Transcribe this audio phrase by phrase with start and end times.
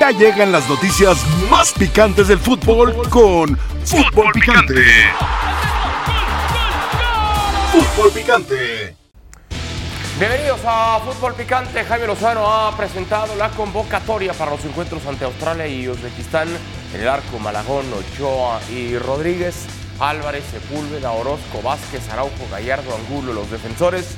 [0.00, 1.18] Ya llegan las noticias
[1.50, 4.82] más picantes del fútbol con Fútbol Picante.
[7.70, 8.96] Fútbol Picante.
[10.18, 11.84] Bienvenidos a Fútbol Picante.
[11.84, 16.48] Jaime Lozano ha presentado la convocatoria para los encuentros ante Australia y Uzbekistán.
[16.94, 19.66] En el arco Malagón, Ochoa y Rodríguez.
[19.98, 24.16] Álvarez, Sepúlveda, Orozco, Vázquez, Araujo, Gallardo, Angulo, los defensores.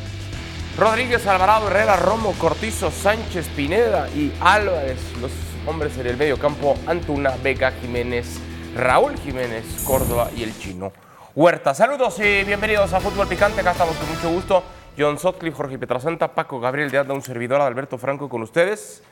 [0.79, 5.33] Rodríguez, Alvarado, Herrera, Romo, Cortizo, Sánchez, Pineda y Álvarez, los
[5.67, 8.41] hombres en el medio campo, Antuna, Vega, Jiménez,
[8.77, 10.93] Raúl Jiménez, Córdoba y el chino
[11.35, 11.73] Huerta.
[11.75, 13.61] Saludos y bienvenidos a Fútbol Picante.
[13.61, 14.63] Acá estamos con mucho gusto.
[14.99, 19.03] John Sotcliffe, Jorge Petrasanta, Paco Gabriel de Anda, un servidor Alberto Franco con ustedes.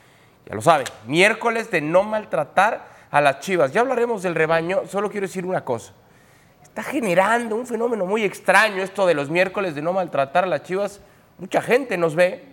[0.45, 3.71] Ya lo saben, miércoles de no maltratar a las chivas.
[3.71, 5.93] Ya hablaremos del rebaño, solo quiero decir una cosa.
[6.61, 10.63] Está generando un fenómeno muy extraño esto de los miércoles de no maltratar a las
[10.63, 11.01] chivas.
[11.37, 12.50] Mucha gente nos ve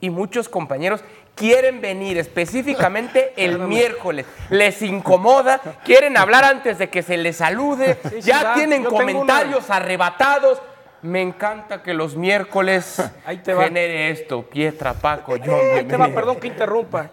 [0.00, 1.02] y muchos compañeros
[1.34, 4.26] quieren venir específicamente el miércoles.
[4.50, 9.70] Les incomoda, quieren hablar antes de que se les salude, Sí, ya tienen Yo comentarios
[9.70, 10.60] arrebatados.
[11.02, 13.64] Me encanta que los miércoles Ahí te va.
[13.64, 14.42] genere esto.
[14.42, 17.10] Pietra, Paco, John, Ahí te va, perdón que interrumpa.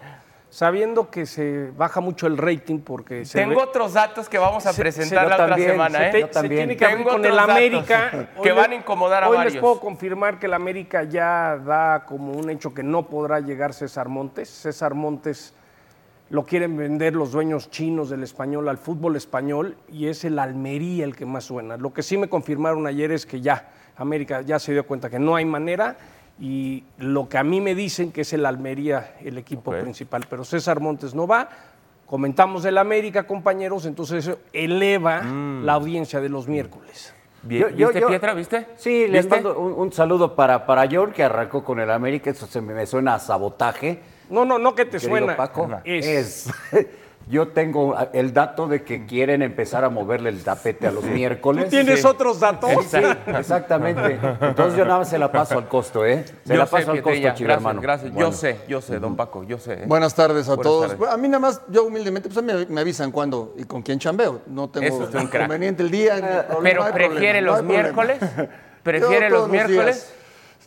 [0.58, 4.64] Sabiendo que se baja mucho el rating porque se Tengo ve- otros datos que vamos
[4.66, 5.98] a se- presentar se- la otra semana.
[5.98, 6.10] se ¿eh?
[6.12, 6.56] te- Yo se también.
[6.60, 8.28] tiene que Tengo con el América.
[8.42, 9.54] que van a incomodar a Hoy varios.
[9.54, 13.74] les puedo confirmar que el América ya da como un hecho que no podrá llegar
[13.74, 14.48] César Montes.
[14.48, 15.54] César Montes
[16.30, 21.04] lo quieren vender los dueños chinos del español al fútbol español y es el Almería
[21.04, 21.76] el que más suena.
[21.78, 25.18] Lo que sí me confirmaron ayer es que ya América ya se dio cuenta que
[25.18, 25.96] no hay manera
[26.40, 30.44] y lo que a mí me dicen que es el Almería el equipo principal, pero
[30.44, 31.48] César Montes no va.
[32.06, 37.14] Comentamos del América, compañeros, entonces eso eleva la audiencia de los miércoles.
[37.42, 38.34] Bien, Yo- yo- ¿Viste, yo- Pietra?
[38.34, 38.66] ¿Viste?
[38.76, 42.30] Sí, les mando un, un saludo para, para John, que arrancó con el América.
[42.30, 44.00] Eso se me, me suena a sabotaje.
[44.30, 45.36] No, no, no que te suena.
[45.36, 45.68] Paco.
[45.84, 46.54] Es, Es.
[47.26, 51.64] Yo tengo el dato de que quieren empezar a moverle el tapete a los miércoles.
[51.64, 52.06] ¿Tú tienes Sí.
[52.06, 52.70] otros datos?
[52.90, 54.18] Sí, exactamente.
[54.40, 56.24] Entonces yo nada más se la paso al costo, ¿eh?
[56.44, 57.80] Se Yo la sé, paso al costo, gracias, hermano.
[57.80, 58.12] gracias.
[58.12, 58.30] Bueno.
[58.30, 59.72] Yo sé, yo sé, don Paco, yo sé.
[59.72, 59.84] ¿eh?
[59.86, 60.90] Buenas tardes a Buenas todos.
[60.98, 61.08] tardes.
[61.08, 64.42] A mí nada más, yo humildemente, pues me, me avisan cuándo y con quién chambeo.
[64.46, 66.16] No tengo es inconveniente el día.
[66.16, 68.18] ni problema, Pero prefiere problema, no los miércoles.
[68.82, 70.12] Prefiere Yo los miércoles.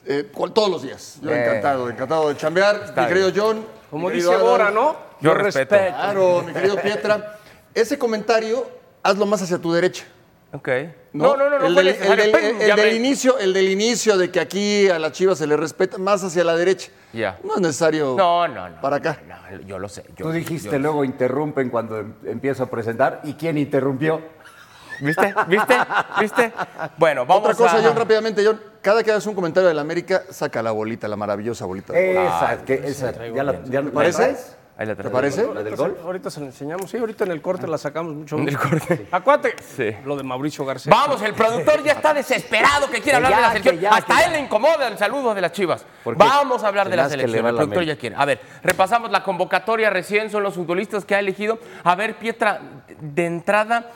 [0.07, 1.19] días, eh, todos los días.
[1.21, 1.45] Yo Eh.
[1.45, 2.81] encantado, encantado de chambear.
[2.85, 3.43] Está mi querido bien.
[3.45, 3.76] John.
[3.89, 4.71] Como dice Álvaro.
[4.71, 4.95] ¿no?
[5.21, 5.75] Yo respeto.
[5.75, 7.37] Claro, mi querido Pietra.
[7.73, 8.67] Ese comentario,
[9.03, 10.05] hazlo más hacia tu derecha.
[10.53, 10.69] Ok.
[11.13, 11.87] No, no, no, no el del,
[12.95, 16.43] inicio, el del inicio de que aquí a la Chivas se le respeta más hacia
[16.43, 16.89] la derecha.
[17.11, 17.37] Ya.
[17.43, 18.81] No es necesario No, no, no.
[18.81, 19.19] para acá.
[19.27, 20.03] No, yo lo sé.
[20.15, 23.21] yo- Tú dijiste yo- luego interrumpen cuando em- empiezo a presentar.
[23.25, 24.21] ¿Y quién interrumpió?
[24.99, 25.33] ¿Viste?
[25.47, 25.75] ¿Viste?
[26.19, 26.53] ¿Viste?
[26.97, 27.81] Bueno, vamos Otra cosa, a...
[27.83, 28.59] John, rápidamente, John.
[28.81, 31.97] Cada que hagas un comentario del América, saca la bolita, la maravillosa bolita.
[31.97, 34.37] Esa, que, esa, ya la, ya la- parece?
[34.79, 35.11] Ahí la ¿Te traigo.
[35.17, 35.53] parece?
[35.55, 35.97] ¿La del gol?
[36.03, 36.91] Ahorita se la enseñamos.
[36.91, 38.37] Sí, ahorita en el corte la sacamos mucho.
[38.37, 39.07] En el corte.
[39.11, 39.55] Acuate.
[39.75, 39.89] Sí.
[40.05, 40.91] Lo de Mauricio García.
[40.95, 43.79] Vamos, el productor ya está desesperado que quiere hablar ya, de la selección.
[43.79, 45.83] ya, Hasta él le incomoda el saludo de las chivas.
[46.05, 47.43] Vamos a hablar de me la selección.
[47.47, 48.15] El productor ya quiere.
[48.15, 51.57] A ver, repasamos la convocatoria recién, son los futbolistas que ha elegido.
[51.83, 52.61] A ver, Pietra,
[53.01, 53.87] de entrada,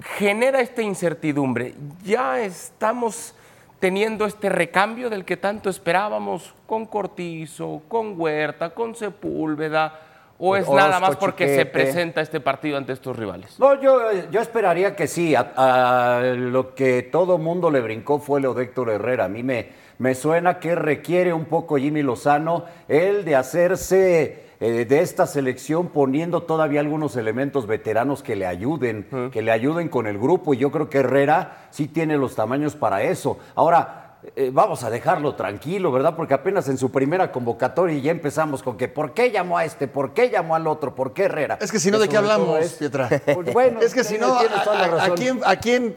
[0.00, 1.74] genera esta incertidumbre.
[2.04, 3.34] Ya estamos
[3.80, 10.00] teniendo este recambio del que tanto esperábamos con Cortizo, con Huerta, con Sepúlveda.
[10.38, 13.58] ¿O es Orozco, nada más porque se presenta este partido ante estos rivales?
[13.58, 15.34] No, yo, yo esperaría que sí.
[15.34, 19.24] A, a lo que todo mundo le brincó fue lo de Héctor Herrera.
[19.24, 24.84] A mí me, me suena que requiere un poco Jimmy Lozano el de hacerse eh,
[24.86, 30.06] de esta selección poniendo todavía algunos elementos veteranos que le ayuden, que le ayuden con
[30.06, 30.54] el grupo.
[30.54, 33.38] Y yo creo que Herrera sí tiene los tamaños para eso.
[33.54, 34.02] Ahora,
[34.34, 36.16] eh, vamos a dejarlo tranquilo, ¿verdad?
[36.16, 39.86] Porque apenas en su primera convocatoria ya empezamos con que ¿por qué llamó a este?
[39.88, 40.94] ¿por qué llamó al otro?
[40.94, 41.58] ¿Por qué Herrera?
[41.60, 43.08] Es que si no, ¿de qué hablamos, es- Pietra?
[43.34, 45.16] Pues bueno, es que si no, tienes toda la a, a- a razón.
[45.16, 45.96] quién, a quién-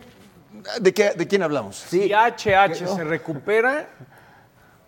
[0.82, 1.78] de, qué, ¿de quién hablamos?
[1.78, 3.88] Sí, Si HH se recupera,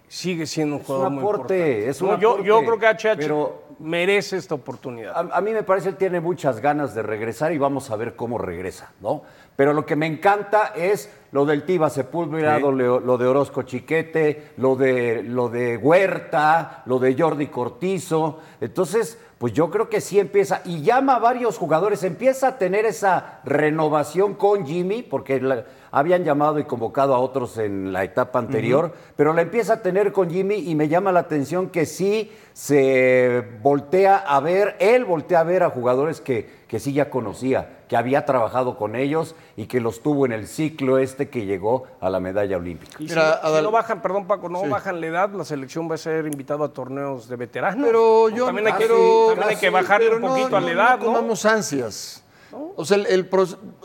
[0.08, 1.90] sigue siendo un un jugador muy aporte, importante.
[1.90, 5.14] es un No, yo, creo que HH pero- merece esta oportunidad.
[5.16, 8.16] a, a mí me parece que tiene muchas ganas de regresar y vamos a ver
[8.16, 9.24] cómo regresa, ¿no?
[9.56, 13.64] Pero lo que me encanta es lo del Tiva Sepúlveda, lo, de- lo de Orozco
[13.64, 18.40] Chiquete, lo de, lo de Huerta, lo de Jordi Cortizo.
[18.60, 22.86] Entonces, pues yo creo que sí empieza, y llama a varios jugadores, empieza a tener
[22.86, 28.40] esa renovación con Jimmy, porque la- habían llamado y convocado a otros en la etapa
[28.40, 32.32] anterior, pero la empieza a tener con Jimmy y me llama la atención que sí
[32.54, 37.80] se voltea a ver, él voltea a ver a jugadores que, que sí ya conocía,
[37.90, 41.88] que había trabajado con ellos y que los tuvo en el ciclo este que llegó
[42.00, 42.94] a la medalla olímpica.
[43.00, 44.68] Y si Mira, no- si, Adal- no bajan, perdón Paco, no Sí.
[44.70, 47.86] bajan la edad, la selección va a ser invitado a torneos de veteranos.
[47.86, 50.66] Pero yo también hay que, también hay que bajarle pero un no, poquito a no,
[50.68, 51.14] la edad, no ¿no?
[51.14, 52.24] comamos ansias.
[52.54, 53.30] O sea, el,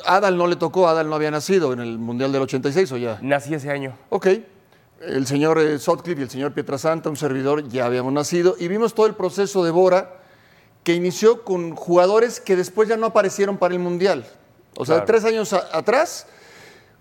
[0.04, 3.18] Adal no le tocó, Adal no había nacido en el Mundial del 86 o ya.
[3.22, 3.96] Nací ese año.
[4.10, 4.28] Ok.
[5.00, 8.94] El señor eh, Sutcliffe y el señor Pietrasanta, un servidor, ya habíamos nacido y vimos
[8.94, 10.14] todo el proceso de Bora
[10.84, 14.24] que inició con jugadores que después ya no aparecieron para el Mundial.
[14.76, 15.06] O sea, Claro.
[15.06, 16.26] tres años a- atrás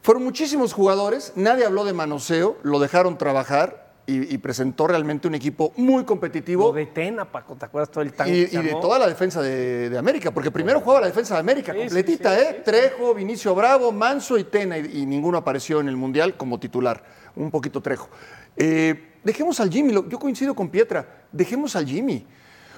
[0.01, 5.35] fueron muchísimos jugadores, nadie habló de manoseo, lo dejaron trabajar y, y presentó realmente un
[5.35, 6.67] equipo muy competitivo.
[6.67, 8.49] Lo de Tena, Paco, ¿te acuerdas todo el tanque?
[8.51, 11.39] Y, y de toda la defensa de, de América, porque primero jugaba la defensa de
[11.39, 12.61] América, Sí, completita, sí, ¿eh?
[12.63, 17.03] Trejo, Vinicio Bravo, Manso y Tena, y, y ninguno apareció en el Mundial como titular,
[17.35, 18.09] un poquito Trejo.
[18.57, 22.25] Eh, dejemos al Jimmy, yo coincido con Pietra, dejemos al Jimmy.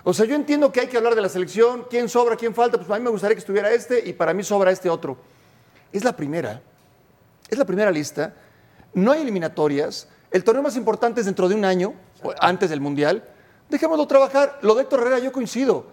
[0.04, 2.78] O sea, yo entiendo que hay que hablar de la selección, quién sobra, quién falta,
[2.78, 5.18] pues a mí me gustaría que estuviera este y para mí sobra este otro.
[5.92, 6.62] Es la primera,
[7.50, 8.34] es la primera lista,
[8.94, 11.94] no hay eliminatorias, el torneo más importante es dentro de un año,
[12.24, 13.24] o antes del Mundial,
[13.70, 14.60] dejémoslo trabajar.
[14.62, 15.86] Lo de Héctor Herrera yo coincido.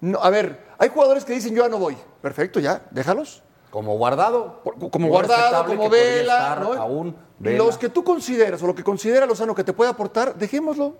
[0.00, 1.96] No, a ver, hay jugadores que dicen yo ya no voy.
[2.20, 3.42] Perfecto, ya, déjalos.
[3.70, 4.62] Como guardado.
[4.62, 6.56] Por- Como guardado, como vela.
[6.60, 6.72] ¿no?
[6.74, 7.58] Aún Y Vela.
[7.58, 10.96] los que tú consideras o lo que considera Lozano que te puede aportar, dejémoslo.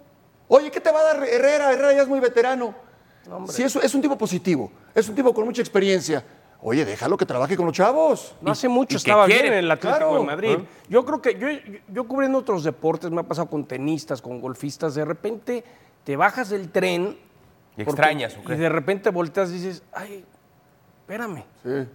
[0.49, 1.72] Oye, ¿qué te va a dar Herrera?
[1.72, 2.75] Herrera ya es muy veterano.
[3.49, 6.25] Si es, es un tipo positivo, es un tipo con mucha experiencia.
[6.62, 8.34] Oye, déjalo que trabaje con los chavos.
[8.40, 10.18] No hace mucho estaba bien en el Atlético claro.
[10.20, 10.58] de Madrid.
[10.88, 14.40] Yo creo que yo, yo, yo cubriendo otros deportes, me ha pasado con tenistas, con
[14.40, 15.64] golfistas, de repente
[16.04, 17.16] te bajas del tren.
[17.76, 18.54] Y porque- extrañas, ¿o qué?
[18.54, 20.24] Y de repente volteas y dices, ay,
[21.00, 21.88] espérame, Sí.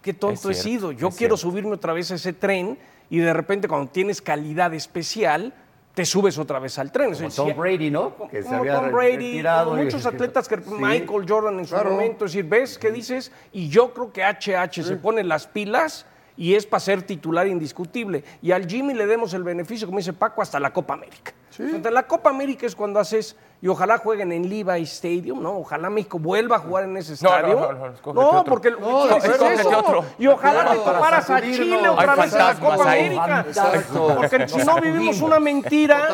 [0.00, 0.90] qué tonto he sido.
[0.92, 1.36] Yo quiero cierto.
[1.36, 2.78] subirme otra vez a ese tren
[3.10, 5.52] y de repente cuando tienes calidad especial,
[5.94, 7.14] te subes otra vez al tren.
[7.14, 8.14] Como Tom Brady, ¿no?
[8.14, 10.62] como Que se como había Tom Brady, como y- muchos atletas que Sí.
[10.70, 11.90] Michael Jordan en su Claro.
[11.90, 16.06] momento, es decir, ves qué dices y yo creo que HH se pone las pilas
[16.36, 20.14] y es para ser titular indiscutible y al Jimmy le demos el beneficio, como dice
[20.14, 21.32] Paco, hasta la Copa América.
[21.74, 25.58] Hasta la Copa América es cuando haces y ojalá jueguen en Levi Stadium, ¿no?
[25.58, 27.54] Ojalá México vuelva a jugar en ese No, no, estadio.
[27.60, 28.44] no, no, escógete otro.
[28.44, 29.32] porque No, ¿qué de es eso?
[29.50, 30.04] escógete otro.
[30.18, 31.40] Y ojalá te Para toparas a.
[31.40, 33.00] Chile otra vez en la Copa ahí.
[33.16, 33.44] América.
[33.46, 34.14] Exacto.
[34.16, 36.08] Porque si no vivimos una mentira.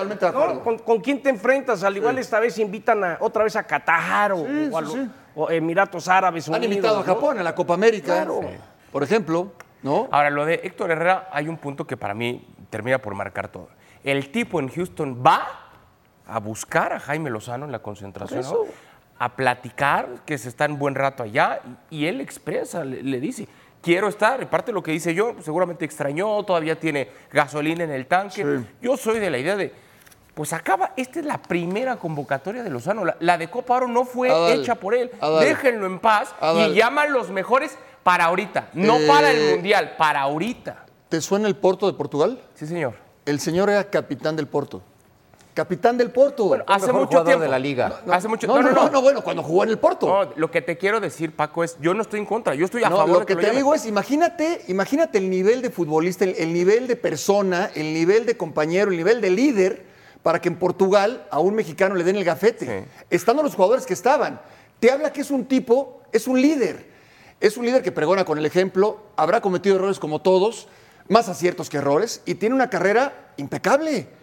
[0.63, 1.83] ¿Con, con quién te enfrentas?
[1.83, 4.41] Al igual esta vez invitan a, otra vez a Qatar o,
[4.71, 7.03] o a lo- o Emiratos Árabes Han invitado a.
[7.03, 8.41] Japón a la Copa América, Claro.
[8.93, 9.53] por ejemplo,
[9.83, 10.07] ¿no?
[10.11, 13.69] Ahora, lo de Héctor Herrera, hay un punto que para mí termina por marcar todo.
[14.05, 15.68] El tipo en Houston va
[16.29, 18.59] a buscar a Jaime Lozano en la concentración, ¿no?
[19.19, 21.61] a platicar, que se está en buen rato allá,
[21.91, 23.49] y, y él expresa, le, le dice,
[23.83, 28.07] quiero estar, parte de lo que dice yo, seguramente extrañó, todavía tiene gasolina en el
[28.07, 28.45] tanque.
[28.45, 28.67] Sí.
[28.81, 29.73] Yo soy de la idea de,
[30.35, 34.05] pues acaba, esta es la primera convocatoria de Lozano, la, la de Copa Oro no
[34.05, 35.45] fue Adal, hecha por él, Adal.
[35.45, 36.71] déjenlo en paz Adal.
[36.71, 40.85] y llaman los mejores para ahorita, no para el Eh, Mundial, para ahorita.
[41.09, 42.41] ¿Te suena el Porto de Portugal?
[42.55, 42.95] Sí, señor.
[43.27, 44.83] El señor era capitán del Porto.
[45.59, 46.57] Capitán del Porto.
[46.69, 47.43] hace mejor mucho jugador tiempo.
[47.43, 48.01] de la liga.
[48.13, 50.07] hace mucho no, no, no, no, bueno, cuando jugó en el Porto.
[50.07, 52.85] No, lo que te quiero decir, Paco, es yo no estoy en contra, yo estoy
[52.85, 53.57] a No, favor lo de que, lo te llamen.
[53.59, 58.25] digo es, imagínate, imagínate el nivel de futbolista, el, el nivel de persona, el nivel
[58.25, 59.85] de compañero, el nivel de líder,
[60.23, 62.65] para que en Portugal a un mexicano le den el gafete.
[62.85, 62.89] Sí.
[63.11, 64.41] Estando los jugadores que estaban.
[64.79, 66.87] Te habla que es un tipo, es un líder.
[67.41, 70.69] Es un líder que pregona con el ejemplo, habrá cometido errores como todos,
[71.09, 74.17] más aciertos que errores, y tiene una carrera impecable.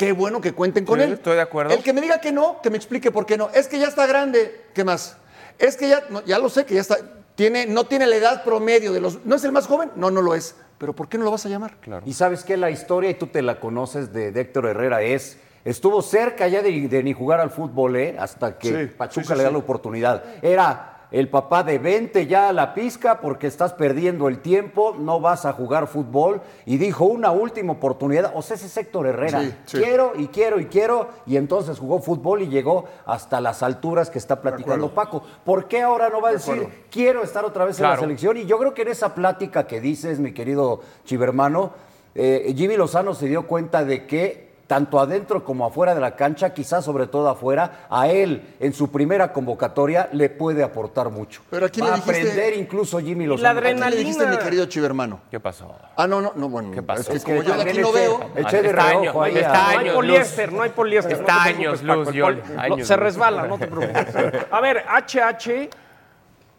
[0.00, 1.12] Qué bueno que cuenten con Sí, él.
[1.12, 1.74] estoy de acuerdo.
[1.74, 3.50] El que me diga que no, que me explique por qué no.
[3.50, 4.62] Es que ya está grande.
[4.72, 5.18] ¿Qué más?
[5.58, 6.96] Es que ya, no, ya lo sé, que ya está.
[7.34, 9.26] Tiene, no tiene la edad promedio de los.
[9.26, 9.90] ¿No es el más joven?
[9.96, 10.54] No, no lo es.
[10.78, 11.76] Pero ¿por qué no lo vas a llamar?
[11.82, 12.02] Claro.
[12.06, 15.36] Y sabes que la historia, y tú te la conoces de, de Héctor Herrera, es.
[15.66, 18.16] Estuvo cerca ya de, de ni jugar al fútbol, ¿eh?
[18.18, 19.52] Hasta que Sí, Pachuca sí, sí, le da sí.
[19.52, 20.24] la oportunidad.
[20.40, 25.20] Era el papá de vente ya a la pizca porque estás perdiendo el tiempo, no
[25.20, 26.40] vas a jugar fútbol.
[26.66, 28.32] Y dijo una última oportunidad.
[28.34, 29.40] O sea, ese es Héctor Herrera.
[29.40, 29.78] Sí, sí.
[29.78, 31.08] Quiero y quiero y quiero.
[31.26, 35.22] Y entonces jugó fútbol y llegó hasta las alturas que está platicando Paco.
[35.44, 38.36] ¿Por qué ahora no va a decir, quiero estar otra vez en la selección?
[38.36, 41.72] Y yo creo que en esa plática que dices, mi querido Chivermano,
[42.14, 46.54] eh, Jimmy Lozano se dio cuenta de que tanto adentro como afuera de la cancha,
[46.54, 51.42] quizás sobre todo afuera, a él en su primera convocatoria le puede aportar mucho.
[51.50, 53.48] Pero ¿a quién Va le a dijiste- aprender incluso Jimmy la Lozano.
[53.48, 53.98] ¿A quién le adrenalina.
[54.00, 55.22] dijiste, mi querido chivermano?
[55.28, 55.74] ¿Qué pasó?
[55.96, 56.70] Ah, no, no, no, bueno.
[56.70, 57.00] ¿Qué pasó?
[57.00, 58.20] Es que Es como yo de aquí no veo.
[58.36, 61.12] Eché de reojo año, ahí está a- No hay años, poliéster, no hay poliéster.
[61.16, 62.08] Está no años luz,
[62.56, 64.06] años Se resbala, no te preocupes.
[64.52, 65.68] A ver, HH,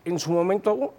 [0.04, 0.94] en su momento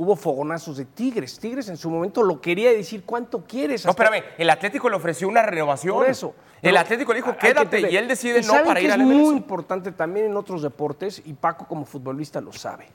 [0.00, 1.38] hubo fogonazos de Tigres.
[1.38, 3.84] Tigres en su momento lo quería decir, ¿cuánto quieres?
[3.84, 5.94] No, Hasta- espérame, el Atlético le ofreció una renovación.
[5.94, 6.34] Por eso.
[6.62, 8.90] El Atlético le dijo, que quédate, y él decide ¿Y no saben para que ir
[8.90, 9.36] es al muy MLS.
[9.36, 12.86] importante también en otros deportes, y Paco como futbolista lo sabe.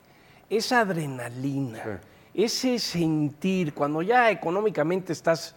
[0.49, 2.01] esa adrenalina,
[2.33, 5.55] ese sentir, cuando ya económicamente estás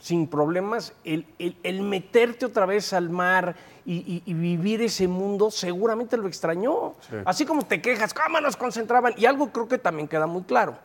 [0.00, 3.54] sin problemas, el, el- el meterte otra vez al mar
[3.86, 6.94] y, y- y vivir ese mundo seguramente lo extrañó.
[7.24, 9.14] Así como te quejas, ¿cómo nos concentraban?
[9.16, 10.76] Y algo creo que también queda muy claro.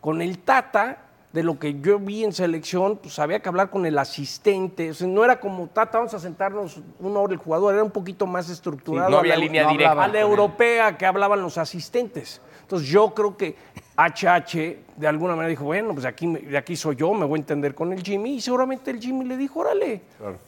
[0.00, 0.98] Con el Tata,
[1.32, 4.90] de lo que yo vi en selección, pues había que hablar con el asistente.
[4.90, 7.90] O sea, no era como Tata, vamos a sentarnos una hora el jugador, era un
[7.90, 9.08] poquito más estructurado.
[9.08, 10.22] Sí, no a había la- línea a directa la con él.
[10.22, 12.40] europea que hablaban los asistentes.
[12.62, 13.56] Entonces yo creo que
[13.98, 17.42] HH de alguna manera dijo, bueno, pues aquí, de aquí soy yo, me voy a
[17.42, 18.36] entender con el Jimmy.
[18.36, 20.02] Y seguramente el Jimmy le dijo, órale,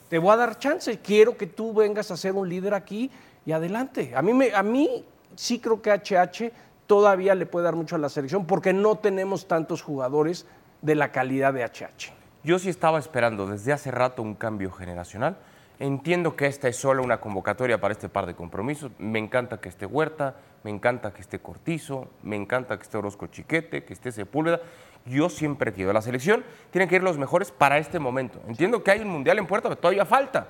[0.08, 3.10] te voy a dar chance, quiero que tú vengas a ser un líder aquí
[3.44, 4.12] y adelante.
[4.14, 5.04] A mí, me, a mí
[5.34, 6.52] sí creo que HH
[6.86, 10.46] todavía le puede dar mucho a la selección porque no tenemos tantos jugadores
[10.80, 12.12] de la calidad de HH.
[12.44, 15.36] Yo sí estaba esperando desde hace rato un cambio generacional.
[15.80, 18.92] Entiendo que esta es solo una convocatoria para este par de compromisos.
[18.98, 23.28] Me encanta que esté Huerta, me encanta que esté Cortizo, me encanta que esté Orozco
[23.28, 24.60] Chiquete, que esté Sepúlveda.
[25.06, 26.44] Yo siempre querido la selección.
[26.70, 28.40] Tienen que ir los mejores para este momento.
[28.46, 30.48] Entiendo que hay un mundial en puerta, pero todavía falta.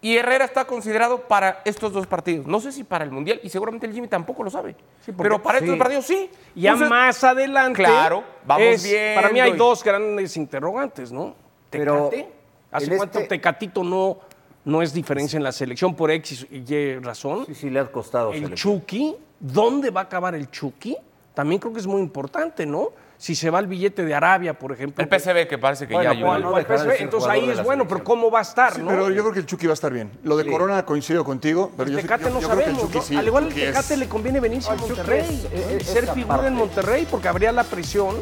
[0.00, 2.46] Y Herrera está considerado para estos dos partidos.
[2.46, 4.76] No sé si para el mundial, y seguramente el Jimmy tampoco lo sabe.
[5.18, 5.78] pero para estos sí.
[5.80, 6.30] partidos sí.
[6.54, 7.82] Ya Entonces, más adelante.
[7.82, 11.34] Claro, vamos es- viendo Para mí hay y- dos grandes interrogantes, ¿no?
[11.70, 12.32] Pero Tecate.
[12.70, 14.18] ¿Hace en cuánto este- Tecatito no,
[14.64, 17.44] no es diferencia en la selección por X y Y razón?
[17.46, 18.32] Sí, sí, le ha costado.
[18.32, 18.80] El selección.
[18.80, 20.96] Chucky, ¿dónde va a acabar el Chucky?
[21.34, 22.90] También creo que es muy importante, ¿no?
[23.16, 25.02] Si se va el billete de Arabia, por ejemplo.
[25.02, 27.02] El PSV que parece que Bueno, ya hay o una- al- no de PSV, ser
[27.02, 28.04] entonces ahí es bueno, pero.
[28.04, 28.88] ¿cómo va a estar, Sí, no?
[28.88, 30.10] pero yo creo que el Chucky va a estar bien.
[30.24, 32.76] Lo de Corona coincido contigo, pero El yo, Tecate yo- no yo creo que el
[32.76, 33.02] sabemos, Chucky ¿no?
[33.04, 33.16] sí.
[33.16, 35.20] Al igual el el es- Tecate le conviene venirse a el Monterrey,
[35.52, 35.76] es- ¿eh?
[35.80, 36.48] es- ser figura parte.
[36.48, 38.16] en Monterrey porque habría la presión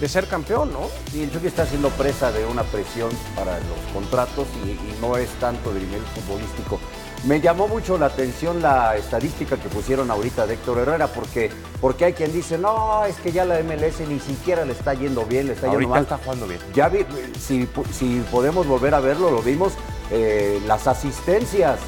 [0.00, 0.88] de ser campeón, ¿no?
[1.10, 5.16] Sí, el Chucky está siendo presa de una presión para los contratos y, y no
[5.16, 6.80] es tanto de nivel futbolístico.
[7.26, 12.04] Me llamó mucho la atención la estadística que pusieron ahorita de Héctor Herrera, porque, porque
[12.04, 15.46] hay quien dice, no, es que ya la MLS ni siquiera le está yendo bien,
[15.46, 16.02] le está yendo mal.
[16.02, 16.60] está jugando bien.
[16.74, 17.06] Ya vi,
[17.40, 19.72] si, si podemos volver a verlo, lo vimos,
[20.10, 21.78] eh, las asistencias,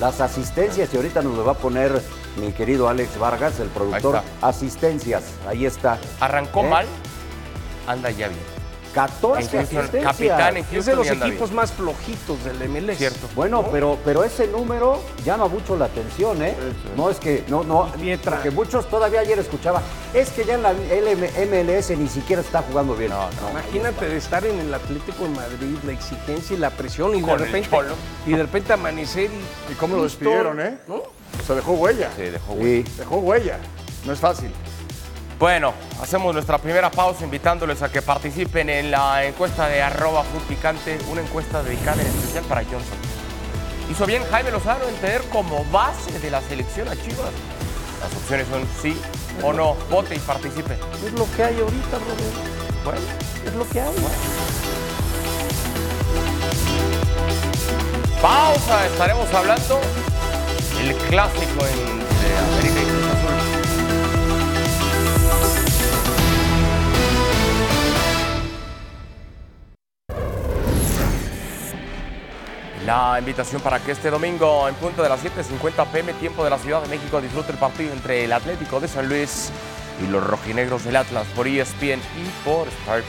[0.00, 2.02] las asistencias, y ahorita nos lo va a poner
[2.40, 6.00] mi querido Alex Vargas, el productor, asistencias, ahí está.
[6.18, 6.68] Arrancó ¿Eh?
[6.68, 6.86] mal,
[7.86, 8.40] anda ya bien.
[8.94, 10.12] 14 En Houston, asistencias.
[10.12, 11.56] capitán en Es de los equipos bien.
[11.56, 12.96] más flojitos del MLS.
[12.96, 13.28] Cierto.
[13.34, 16.54] Bueno, pero, pero ese número llama mucho la atención, ¿eh?
[16.96, 17.92] No es que, no, no,
[18.24, 22.94] porque muchos todavía ayer escuchaba, es que ya en la MLS ni siquiera está jugando
[22.94, 23.10] bien.
[23.10, 23.50] No, no.
[23.50, 27.26] Imagínate de estar en el Atlético de Madrid, la exigencia y la presión y de
[27.26, 27.76] Con repente
[28.26, 29.28] y de repente amanecer
[29.68, 30.78] y, ¿Y cómo lo despidieron, eh?
[30.86, 30.94] ¿no?
[30.94, 32.10] O sea, dejó huella.
[32.14, 32.84] Sí, dejó güey.
[32.84, 32.92] Sí.
[32.96, 33.58] Dejó huella.
[34.06, 34.52] No es fácil.
[35.38, 40.98] Bueno, hacemos nuestra primera pausa invitándoles a que participen en la encuesta de arroba picante,
[41.10, 42.98] una encuesta dedicada en especial para Johnson.
[43.90, 47.32] Hizo bien Jaime Lozano en tener como base de la selección a Chivas.
[48.00, 48.98] Las opciones son sí
[49.42, 49.74] o no.
[49.90, 50.74] Vote y participe.
[51.04, 52.40] Es lo que hay ahorita, Roberto.
[52.84, 53.00] Bueno,
[53.46, 53.94] Es lo que hay.
[58.22, 58.86] pausa.
[58.86, 59.80] Estaremos hablando
[60.80, 62.63] el clásico entre
[72.86, 76.58] La invitación para que este domingo, en punto de las 7:50 pm, tiempo de la
[76.58, 79.50] Ciudad de México, disfrute el partido entre el Atlético de San Luis
[80.02, 83.02] y los rojinegros del Atlas por ESPN y por Star.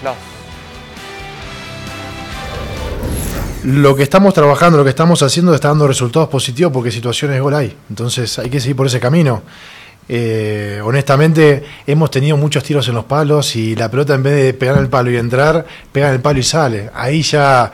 [3.66, 7.56] Lo que estamos trabajando, lo que estamos haciendo está dando resultados positivos porque situaciones gol
[7.56, 7.76] hay.
[7.90, 9.42] Entonces hay que seguir por ese camino.
[10.08, 14.54] Eh, honestamente, hemos tenido muchos tiros en los palos y la pelota en vez de
[14.54, 16.92] pegar el palo y entrar, pega en el palo y sale.
[16.94, 17.74] Ahí ya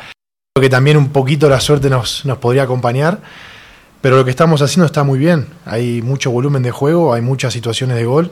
[0.53, 3.22] creo que también un poquito la suerte nos, nos podría acompañar.
[4.01, 5.48] Pero lo que estamos haciendo está muy bien.
[5.65, 8.31] Hay mucho volumen de juego, hay muchas situaciones de gol.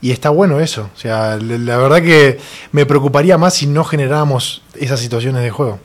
[0.00, 0.90] Y está bueno eso.
[0.92, 2.40] O sea, la verdad que
[2.72, 5.78] me preocuparía más si no generáramos esas situaciones de juego.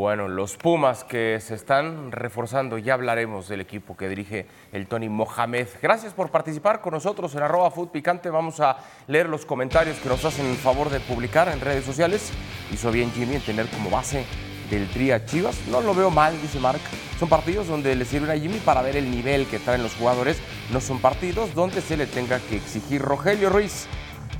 [0.00, 5.10] Bueno, los Pumas que se están reforzando, ya hablaremos del equipo que dirige el Tony
[5.10, 5.68] Mohamed.
[5.82, 8.30] Gracias por participar con nosotros en arroba Food Picante.
[8.30, 8.78] Vamos a
[9.08, 12.32] leer los comentarios que nos hacen el favor de publicar en redes sociales.
[12.72, 14.24] Hizo bien Jimmy en tener como base
[14.70, 15.60] del Tri a Chivas.
[15.70, 16.80] No lo veo mal, dice Mark.
[17.18, 20.40] Son partidos donde le sirven a Jimmy para ver el nivel que traen los jugadores.
[20.72, 23.86] No son partidos donde se le tenga que exigir Rogelio Ruiz.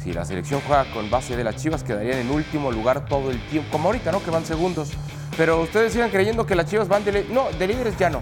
[0.03, 3.39] Si la selección juega con base de las Chivas, quedarían en último lugar todo el
[3.49, 4.25] tiempo, como ahorita, ¿no?
[4.25, 4.93] Que van segundos.
[5.41, 7.13] Pero ustedes sigan creyendo que las Chivas van de...
[7.13, 8.21] li- No, de líderes ya no,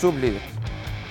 [0.00, 0.40] sublíderes.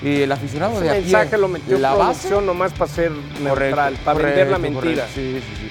[0.02, 3.12] Y el aficionado Ese de a pie, mensaje lo metió la base, nomás para ser
[3.42, 5.04] neutral, Correcto, para vender la mentira.
[5.04, 5.12] correcto.
[5.14, 5.70] Sí, sí, sí.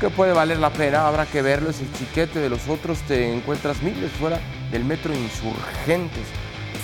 [0.00, 1.70] Que puede valer la pena, habrá que verlo.
[1.70, 2.98] Es el chiquete de los otros.
[3.02, 4.40] Te encuentras miles fuera
[4.72, 6.24] del metro insurgentes.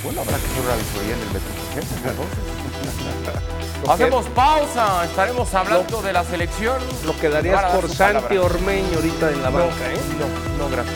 [0.04, 1.98] Bueno, habrá que hacer una visoría en el Metro entonces.
[3.90, 6.78] Hacemos pausa, estaremos hablando de la selección.
[7.04, 8.36] Lo que darías Van a dar por Santi.
[8.36, 9.98] Ormeño ahorita en la No, banca, ¿eh?
[10.20, 10.28] no,
[10.64, 10.94] no, gracias.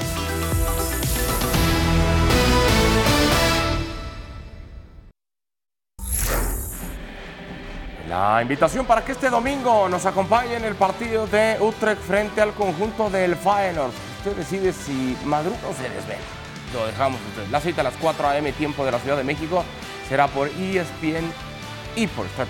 [8.13, 12.53] La invitación para que este domingo nos acompañe en el partido de Utrecht frente al
[12.53, 13.91] conjunto del Feyenoord.
[14.19, 16.21] Usted decide si madruga o se desvela.
[16.75, 17.51] Lo dejamos usted.
[17.51, 18.53] La cita a las 4 a.m.
[18.53, 19.65] tiempo de la Ciudad de México
[20.11, 21.33] será por ESPN
[21.97, 22.47] y por Star.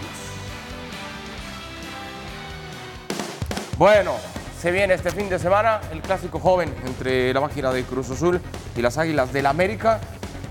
[3.78, 4.16] Bueno,
[4.60, 8.40] se viene este fin de semana el clásico joven entre la máquina de Cruz Azul
[8.74, 10.00] y las Águilas del América.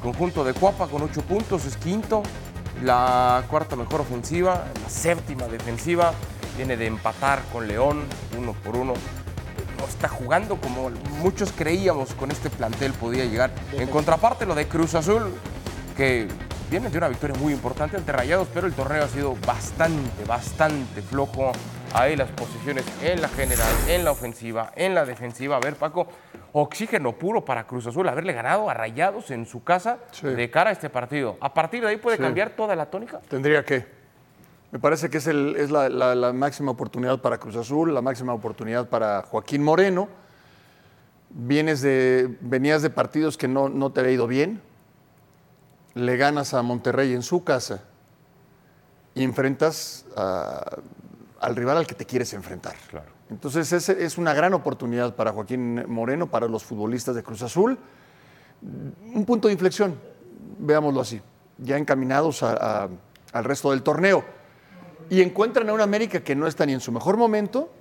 [0.02, 2.24] Conjunto de Cuapa con ocho puntos, es quinto.
[2.82, 6.14] La cuarta mejor ofensiva, la séptima defensiva.
[6.58, 8.04] Viene de empatar con León,
[8.38, 8.94] uno por uno.
[9.78, 13.52] No está jugando como muchos creíamos con este plantel podía llegar.
[13.74, 15.32] En contraparte, lo de Cruz Azul,
[15.96, 16.28] que
[16.72, 21.02] viene de una victoria muy importante ante Rayados, pero el torneo ha sido bastante, bastante
[21.02, 21.52] flojo.
[21.94, 25.58] Ahí las posiciones en la general, en la ofensiva, en la defensiva.
[25.58, 26.08] A ver, Paco,
[26.54, 30.28] oxígeno puro para Cruz Azul, haberle ganado a Rayados en su casa Sí.
[30.28, 31.38] de cara a este partido.
[31.42, 32.24] A partir de ahí puede Sí.
[32.24, 33.20] cambiar toda la tónica.
[33.30, 33.86] Tendría que.
[34.72, 38.02] Me parece que es, el- es la, la- la máxima oportunidad para Cruz Azul, la
[38.02, 40.08] máxima oportunidad para Joaquín Moreno.
[41.30, 44.62] Vienes de, venías de partidos que no, no te había ido bien.
[45.94, 47.84] Le ganas a Monterrey en su casa
[49.14, 50.78] y enfrentas a-
[51.42, 52.76] al rival al que te quieres enfrentar.
[53.32, 57.80] Entonces es, es una gran oportunidad para Joaquín Moreno, para los futbolistas de Cruz Azul.
[58.62, 59.96] Un punto de inflexión,
[60.60, 61.22] veámoslo así,
[61.58, 64.24] ya encaminados al resto del torneo.
[65.10, 67.72] Y encuentran a una América que no está ni en su mejor momento,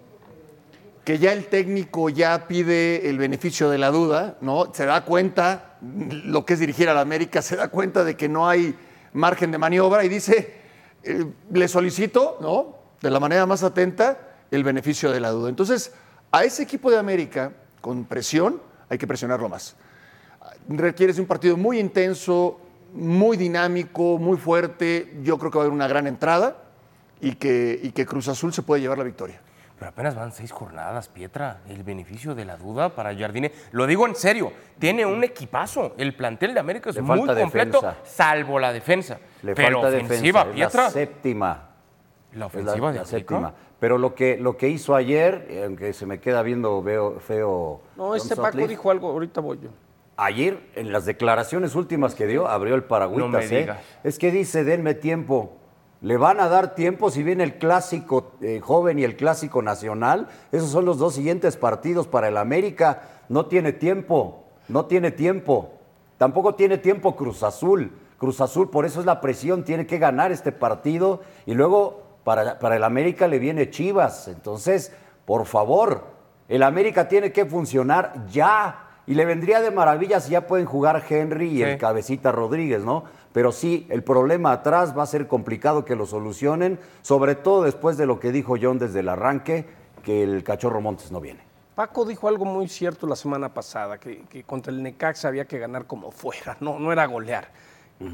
[1.05, 4.73] que ya el técnico ya pide el beneficio de la duda, ¿no?
[4.73, 8.29] Se da cuenta, lo que es dirigir a la América, se da cuenta de que
[8.29, 8.77] no hay
[9.15, 10.55] margen de maniobra y dice,
[11.03, 12.77] eh, le solicito, ¿no?
[13.01, 15.49] De la manera más atenta, el beneficio de la duda.
[15.49, 15.93] Entonces,
[16.33, 19.77] a ese equipo de América, con presión, hay que presionarlo más.
[20.69, 22.61] Requieres un partido muy intenso,
[22.93, 25.17] muy dinámico, muy fuerte.
[25.23, 26.57] Yo creo que va a haber una gran entrada
[27.21, 29.41] y que, y que Cruz Azul se puede llevar la victoria.
[29.79, 31.61] Pero apenas van seis jornadas, Pietra.
[31.69, 33.51] El beneficio de la duda para Jardine.
[33.73, 35.95] Lo digo en serio, tiene un equipazo.
[35.97, 37.97] El plantel de América es Le muy completo, defensa.
[38.05, 39.19] salvo la defensa.
[39.43, 40.83] Le Pero falta ofensiva, defensa, es Pietra.
[40.85, 41.49] la séptima.
[41.49, 43.05] La Es la- ofensiva de la América.
[43.07, 43.55] séptima.
[43.81, 47.81] Pero lo que, lo que hizo ayer, eh, aunque se me queda viendo veo, feo.
[47.97, 49.71] No, este Paco Sutcliffe, dijo algo, ahorita voy yo.
[50.19, 53.31] Ayer, en las declaraciones últimas que dio, abrió el paragüitas.
[53.31, 53.75] No me ¿eh?
[54.05, 55.57] Es que dice, denme tiempo.
[56.03, 60.29] ¿Le van a dar tiempo si viene el clásico eh, joven y el clásico nacional?
[60.53, 63.03] Esos son los dos siguientes partidos para el América.
[63.31, 65.73] No tiene tiempo, no tiene tiempo.
[66.19, 67.93] Tampoco tiene tiempo Cruz Azul.
[68.19, 71.23] Cruz Azul, por eso es la presión, tiene que ganar este partido.
[71.47, 74.29] Y luego para, para el América le viene Chivas.
[74.29, 74.93] Entonces,
[75.25, 76.05] por favor,
[76.49, 78.87] el América tiene que funcionar ya.
[79.09, 81.63] Y le vendría de maravilla si ya pueden jugar Henry y Sí.
[81.65, 83.03] el Cabecita Rodríguez, ¿no?
[83.33, 87.97] Pero sí, el problema atrás va a ser complicado que lo solucionen, sobre todo después
[87.97, 89.67] de lo que dijo John desde el arranque,
[90.05, 91.41] que el Cachorro Montes no viene.
[91.75, 95.59] Paco dijo algo muy cierto la semana pasada, que, que contra el Necaxa había que
[95.59, 97.49] ganar como fuera, no, no era golear.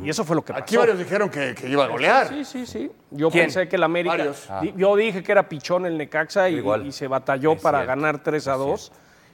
[0.03, 0.65] Y eso fue lo que pasó.
[0.65, 2.29] Aquí varios dijeron que, que iba a golear.
[2.29, 2.91] Sí, sí, sí.
[3.13, 3.45] Yo ¿Quién?
[3.45, 4.17] pensé que el América.
[4.17, 4.49] Varios.
[4.61, 6.85] di- Yo dije que era pichón el Necaxa y, Igual.
[6.87, 8.93] y se batalló Es para cierto, ganar 3 a 2.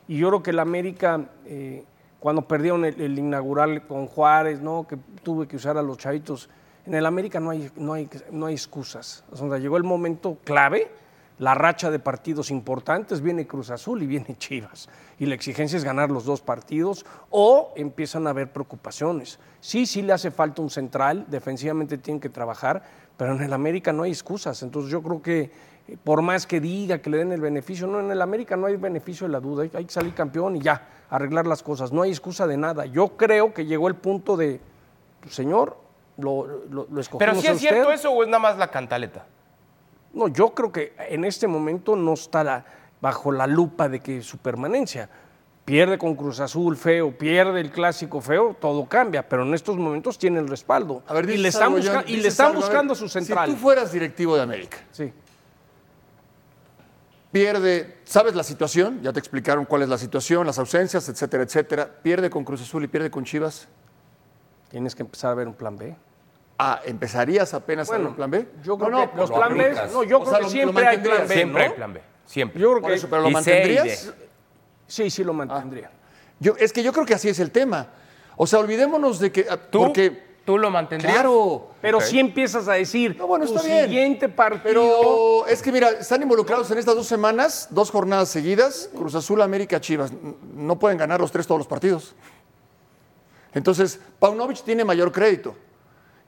[0.08, 1.84] Y yo creo que el América, eh,
[2.20, 4.86] cuando perdieron el, el inaugural con Juárez, ¿no?
[4.86, 6.50] que tuve que usar a los chavitos,
[6.84, 9.24] en el América no hay, no hay, no hay excusas.
[9.30, 10.90] O sea, llegó el momento clave,
[11.38, 14.88] la racha de partidos importantes, viene Cruz Azul y viene Chivas.
[15.18, 19.38] Y la exigencia es ganar los dos partidos o empiezan a haber preocupaciones.
[19.60, 22.82] Sí, sí le hace falta un central, defensivamente tienen que trabajar,
[23.16, 24.62] pero en el América no hay excusas.
[24.62, 25.50] Entonces yo creo que
[25.88, 28.66] eh, por más que diga que le den el beneficio, no, en el América no
[28.66, 32.02] hay beneficio de la duda, hay, que salir campeón y ya, arreglar las cosas, no
[32.02, 32.86] hay excusa de nada.
[32.86, 34.60] Yo creo que llegó el punto de,
[35.20, 35.76] pues, señor,
[36.18, 39.26] lo, lo, lo escogimos Pero si es cierto eso o es nada más la cantaleta.
[40.14, 42.64] No, yo creo que en este momento no está la-
[43.00, 45.08] bajo la lupa de que su permanencia.
[45.64, 50.18] Pierde con Cruz Azul feo, pierde el clásico feo, todo cambia, pero en estos momentos
[50.18, 51.02] tiene el respaldo.
[51.06, 52.58] A ver, y le están, busca- y le están algo.
[52.58, 53.48] A ver, buscando su central.
[53.48, 55.12] Si tú fueras directivo de América, Sí.
[57.30, 59.00] pierde, ¿sabes la situación?
[59.02, 61.88] Ya te explicaron cuál es la situación, las ausencias, etcétera, etcétera.
[62.02, 63.68] Pierde con Cruz Azul y pierde con Chivas.
[64.68, 65.94] Tienes que empezar a ver un plan B.
[66.58, 68.46] Ah, ¿empezarías apenas a ver un plan B?
[68.62, 70.42] Yo creo No, no, que los lo plan B, no, yo O creo sea, que
[70.42, 71.26] lo- lo siempre hay plan.
[71.28, 71.70] B, Siempre ¿no?
[71.70, 72.02] hay plan B.
[72.26, 72.60] Siempre.
[72.60, 74.12] Yo creo Por que eso, pero lo mantendrías.
[74.86, 75.90] Sí, sí lo mantendría.
[76.38, 77.88] Yo, es que yo creo que así es el tema.
[78.36, 79.46] O sea, olvidémonos de que.
[79.50, 79.80] ah, ¿Tú?
[79.84, 81.14] Porque ¿Tú lo mantendrías?
[81.14, 81.68] Claro.
[81.80, 83.84] Pero si empiezas a decir, No, bueno, tu está bien.
[83.86, 84.62] siguiente partido...
[84.64, 89.40] Pero es que mira, están involucrados en estas dos semanas, dos jornadas seguidas, Cruz Azul,
[89.40, 90.12] América, Chivas.
[90.54, 92.14] No pueden ganar los tres todos los partidos.
[93.54, 95.54] Entonces, Paunovic tiene mayor crédito.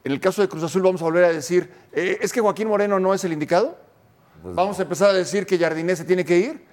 [0.04, 2.68] En el caso de Cruz Azul vamos a volver a decir, eh, ¿es que Joaquín
[2.68, 3.76] Moreno no es el indicado?
[4.42, 6.64] Vamos a empezar a decir que Jardinés se tiene que ir.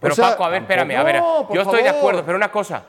[0.00, 1.16] Pero O sea, Paco, a ver, espérame, a ver.
[1.52, 2.84] Yo estoy de acuerdo, pero una cosa.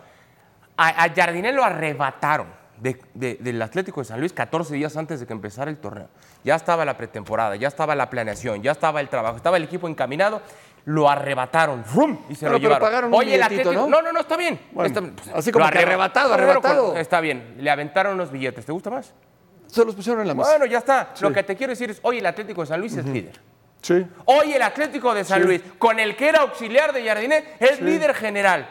[0.77, 5.19] A, a Jardiné lo arrebataron de- de- del Atlético de San Luis 14 días antes
[5.19, 6.07] de que empezara el torneo.
[6.43, 9.87] Ya estaba la pretemporada, ya estaba la planeación, ya estaba el trabajo, estaba el equipo
[9.89, 10.41] encaminado.
[10.85, 12.19] Lo arrebataron ¡rum!
[12.29, 13.13] y se Pero- lo pero llevaron.
[13.13, 13.73] Oye, el Atlético.
[13.73, 13.87] ¿no?
[13.87, 14.59] No, no, no, está bien.
[14.71, 16.95] Bueno, Está- pues, así como lo que arreba- arrebatado, arrebatado.
[16.97, 17.55] Está bien.
[17.59, 18.65] Le aventaron unos billetes.
[18.65, 19.13] ¿Te gusta más?
[19.75, 20.49] Se los pusieron en la mesa.
[20.51, 21.09] Bueno, ya está.
[21.19, 23.39] Lo que te quiero decir es, hoy el Atlético de San Luis es líder.
[23.81, 24.05] Sí.
[24.25, 28.13] Hoy el Atlético de San Luis, con el que era auxiliar de Jardiné, es líder
[28.15, 28.67] general.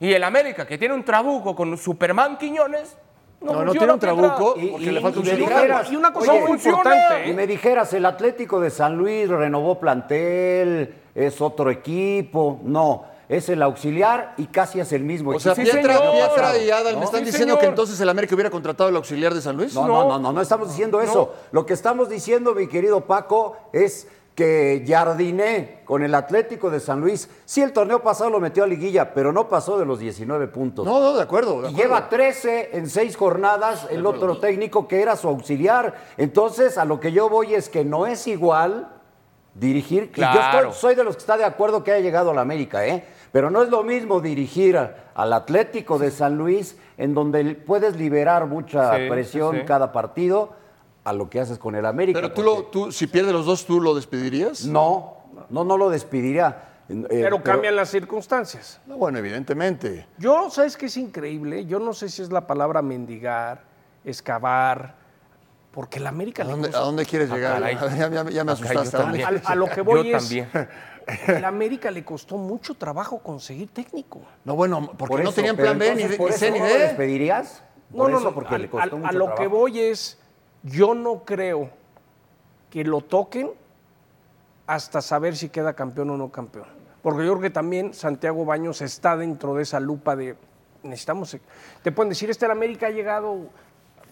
[0.00, 2.96] Y el América, que tiene un trabuco con Superman Quiñones,
[3.40, 6.12] no, No, no tiene un trabuco Y- porque y- le falta un dijeras- Y una
[6.12, 6.76] cosa Oye, muy funciona.
[6.78, 12.60] importante, Y me dijeras, el Atlético de San Luis renovó plantel, es otro equipo.
[12.64, 15.54] No, es el auxiliar y casi es el mismo O sea.
[15.54, 16.12] Sí, Pietra, señor.
[16.14, 17.60] Pietra y Adal me están Sí, diciendo señor.
[17.60, 19.74] que entonces el América hubiera contratado al auxiliar de San Luis.
[19.74, 21.34] No, no, no, no, no estamos diciendo eso.
[21.52, 27.00] Lo que estamos diciendo, mi querido Paco, es que Jardiné con el Atlético de San
[27.00, 30.46] Luis, sí el torneo pasado lo metió a liguilla, pero no pasó de los 19
[30.46, 30.86] puntos.
[30.86, 31.60] No, no, de acuerdo.
[31.62, 35.92] de Y lleva 13 en seis jornadas el otro técnico que era su auxiliar.
[36.16, 38.88] Entonces, a lo que yo voy es que no es igual
[39.54, 40.04] dirigir.
[40.04, 40.68] Y yo Claro.
[40.68, 43.04] estoy- soy de los que está de acuerdo que haya llegado a la América, ¿eh?
[43.32, 47.96] Pero no es lo mismo dirigir a- al Atlético de San Luis, en donde puedes
[47.96, 49.62] liberar mucha Sí, presión sí.
[49.66, 50.52] cada partido,
[51.04, 52.20] a lo que haces con el América.
[52.20, 54.64] Pero tú, lo, tú, si pierde los dos, ¿tú lo despedirías?
[54.66, 55.16] No,
[55.50, 56.64] no, no lo despediría.
[56.90, 58.80] Eh, Pero cambian las circunstancias.
[58.86, 60.06] No, bueno, evidentemente.
[60.18, 61.66] Yo, ¿sabes qué es increíble?
[61.66, 63.60] Yo no sé si es la palabra mendigar,
[64.04, 64.94] excavar,
[65.70, 67.54] porque la América ¿A le dónde, a dónde quieres llegar?
[67.60, 67.76] caray.
[67.76, 68.96] A ver, ya, ya- ya me Ah, asustaste.
[69.44, 70.48] a lo que voy Yo es- también.
[71.40, 74.20] La América le costó mucho trabajo conseguir técnico.
[74.44, 76.58] No, bueno, porque Por no eso, tenían plan B ni, por ni eso C ni
[76.58, 76.78] ¿no lo D.
[76.78, 77.62] despedirías?
[77.90, 78.34] No, Por no, eso, no.
[78.34, 79.40] porque al- le costó al- mucho a lo trabajo.
[79.42, 80.18] que voy es,
[80.62, 81.70] yo no creo
[82.70, 83.50] que lo toquen
[84.66, 86.66] hasta saber si queda campeón o no campeón.
[87.02, 90.36] Porque yo creo que también Santiago Baños está dentro de esa lupa de
[90.82, 91.36] necesitamos.
[91.82, 93.46] Te pueden decir, este el América ha llegado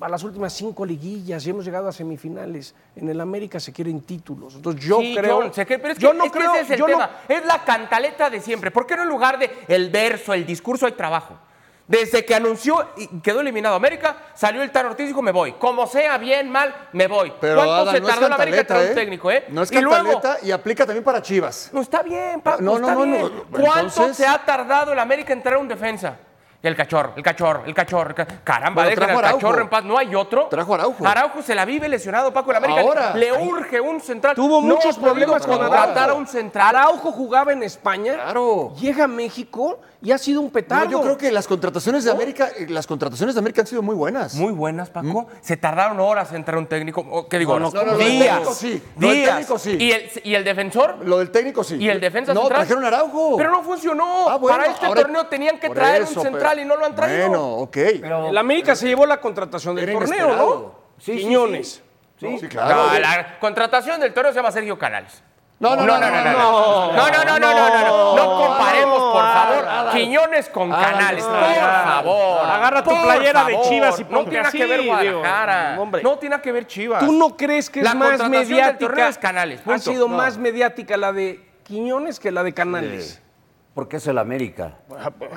[0.00, 2.74] a las últimas cinco liguillas y hemos llegado a semifinales.
[2.94, 4.54] En el América se quieren títulos.
[4.54, 5.36] Entonces yo Sí, creo.
[5.42, 6.52] John, pero es yo que, no es que creo.
[6.54, 7.10] ese es el yo no- tema.
[7.28, 8.70] Es la cantaleta de siempre.
[8.70, 11.38] ¿Por qué no en lugar de el verso, el discurso, hay trabajo?
[11.88, 15.52] Desde que anunció y quedó eliminado América, salió el Tano Ortiz y dijo, me voy.
[15.52, 17.32] Como sea, bien, mal, me voy.
[17.40, 18.90] Pero ¿Cuánto se no es tardó la América en cantaleta, traer ¿eh?
[18.90, 19.44] un técnico, eh?
[19.50, 21.70] No es y luego, cantaleta y aplica también para Chivas.
[21.72, 23.20] no está bien, Paco, No, no, está no, bien.
[23.22, 23.30] no,
[23.60, 26.16] ¿Cuánto entonces- se ha tardado el América en traer un defensa?
[26.62, 28.08] El cachorro, el cachorro, el cachorro.
[28.10, 29.40] el ca- Caramba, Bueno, dejen trajo al Araujo.
[29.40, 29.84] cachorro en paz.
[29.84, 30.46] No hay otro.
[30.50, 31.06] Trajo Araujo.
[31.06, 32.50] Araujo se la vive lesionado, Paco.
[32.50, 33.14] El América Ahora.
[33.14, 34.34] le urge un central.
[34.34, 36.12] Tuvo No muchos problemas con contratar Araujo.
[36.16, 36.74] a un central.
[36.76, 38.14] Araujo jugaba en España.
[38.14, 38.72] Claro.
[38.80, 40.84] Llega a México y ha sido un petardo.
[40.86, 43.82] No, yo creo que las contrataciones de América, eh, las contrataciones de América han sido
[43.82, 44.34] muy buenas.
[44.34, 45.26] Muy buenas, Paco.
[45.42, 47.04] Se tardaron horas en traer un técnico.
[47.08, 47.58] ¿O ¿Qué digo?
[47.60, 48.28] No, no, no, lo del días.
[48.34, 48.82] técnico sí.
[48.98, 49.30] Lo del Días.
[49.30, 49.76] técnico sí.
[49.78, 50.96] ¿Y el, ¿Y el defensor?
[51.04, 51.76] Lo del técnico sí.
[51.76, 52.60] ¿Y el defensa no, central?
[52.66, 53.36] trajeron Araujo.
[53.36, 54.28] Pero no funcionó.
[54.28, 56.76] Ah, bueno, Para este ahora- torneo tenían que traer eso, un pero- central y no
[56.76, 57.28] lo han traído.
[57.28, 57.76] Bueno, ok.
[57.76, 60.36] El América se llevó la contratación del torneo, inesperado.
[60.36, 60.74] ¿no?
[60.98, 61.82] Sí, sí, Quiñones.
[62.18, 62.98] Sí, No, claro.
[62.98, 65.22] la contratación del torneo se llama Sergio Canales.
[65.58, 68.98] No, no, No, no, no, no, no, no, no, no, no, no, no, no comparemos,
[68.98, 72.46] por favor, Quiñones con Canales, por favor.
[72.46, 73.60] Agarra tu playera de.
[73.62, 77.04] Chivas y No ponte tiene así, que ver Guadalajara, no tiene que ver Chivas.
[77.04, 79.12] ¿Tú no crees que es La más mediática?
[79.18, 80.16] Canales, ha sido No.
[80.16, 83.22] más mediática la de Quiñones que la de Canales.
[83.76, 84.78] Porque es el América.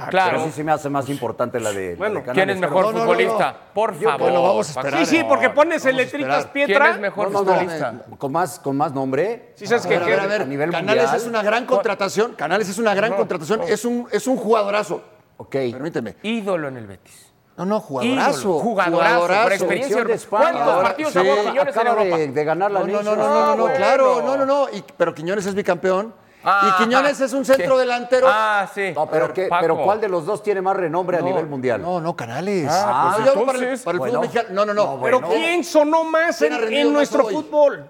[0.10, 0.38] Claro.
[0.38, 1.92] Pero sí se me hace más importante la de.
[1.92, 3.52] la Bueno, de Canales, ¿Quién es pero- mejor no, no, no, futbolista?
[3.52, 3.74] no.
[3.74, 4.20] Por favor.
[4.22, 5.06] bueno, vamos a esperar.
[5.06, 6.52] Sí, sí, porque pones a esperar.
[6.54, 6.80] Pietra.
[6.80, 8.02] ¿Quién es mejor No, no, no, futbolista?
[8.18, 9.52] Con más, con más nombre.
[9.56, 10.42] Sí, sabes A que ver, a ver, a ver.
[10.44, 11.18] a nivel Canales mundial.
[11.22, 12.32] es una gran contratación.
[12.36, 13.60] Canales es una gran contratación.
[13.68, 15.04] Es un, es un jugadorazo.
[15.36, 15.52] Ok.
[15.74, 16.16] Permíteme.
[16.24, 17.34] Ídolo en el Betis.
[17.58, 18.40] No, no, jugadorazo.
[18.40, 20.04] Ídolo, jugadorazo, por experiencia.
[20.06, 20.52] De España.
[20.54, 21.20] ¿Cuántos partidos sí.
[21.20, 22.18] jugó Quiñones en Europa?
[22.18, 23.18] de, de ganar la No, no, no, Nations.
[23.18, 24.68] no, no, no, no, Ah, claro, no, no, no.
[24.96, 26.14] Pero Quiñones es bicampeón.
[26.52, 27.80] Ah, y Quiñones es un centro sí.
[27.80, 28.28] delantero.
[28.30, 28.92] Ah, sí.
[28.96, 29.62] No, pero, ¿qué- Paco.
[29.62, 31.82] pero ¿cuál de los dos tiene más renombre a No, nivel mundial?
[31.82, 32.68] No, no, Canales.
[32.70, 34.14] Ah, No, pues yo hablo para el, entonces, para el bueno.
[34.14, 34.50] fútbol mexicano.
[34.56, 34.96] No, no, no.
[34.98, 35.36] No, Pero bueno.
[35.36, 37.90] ¿quién sonó más ¿Quién en, nuestro fútbol?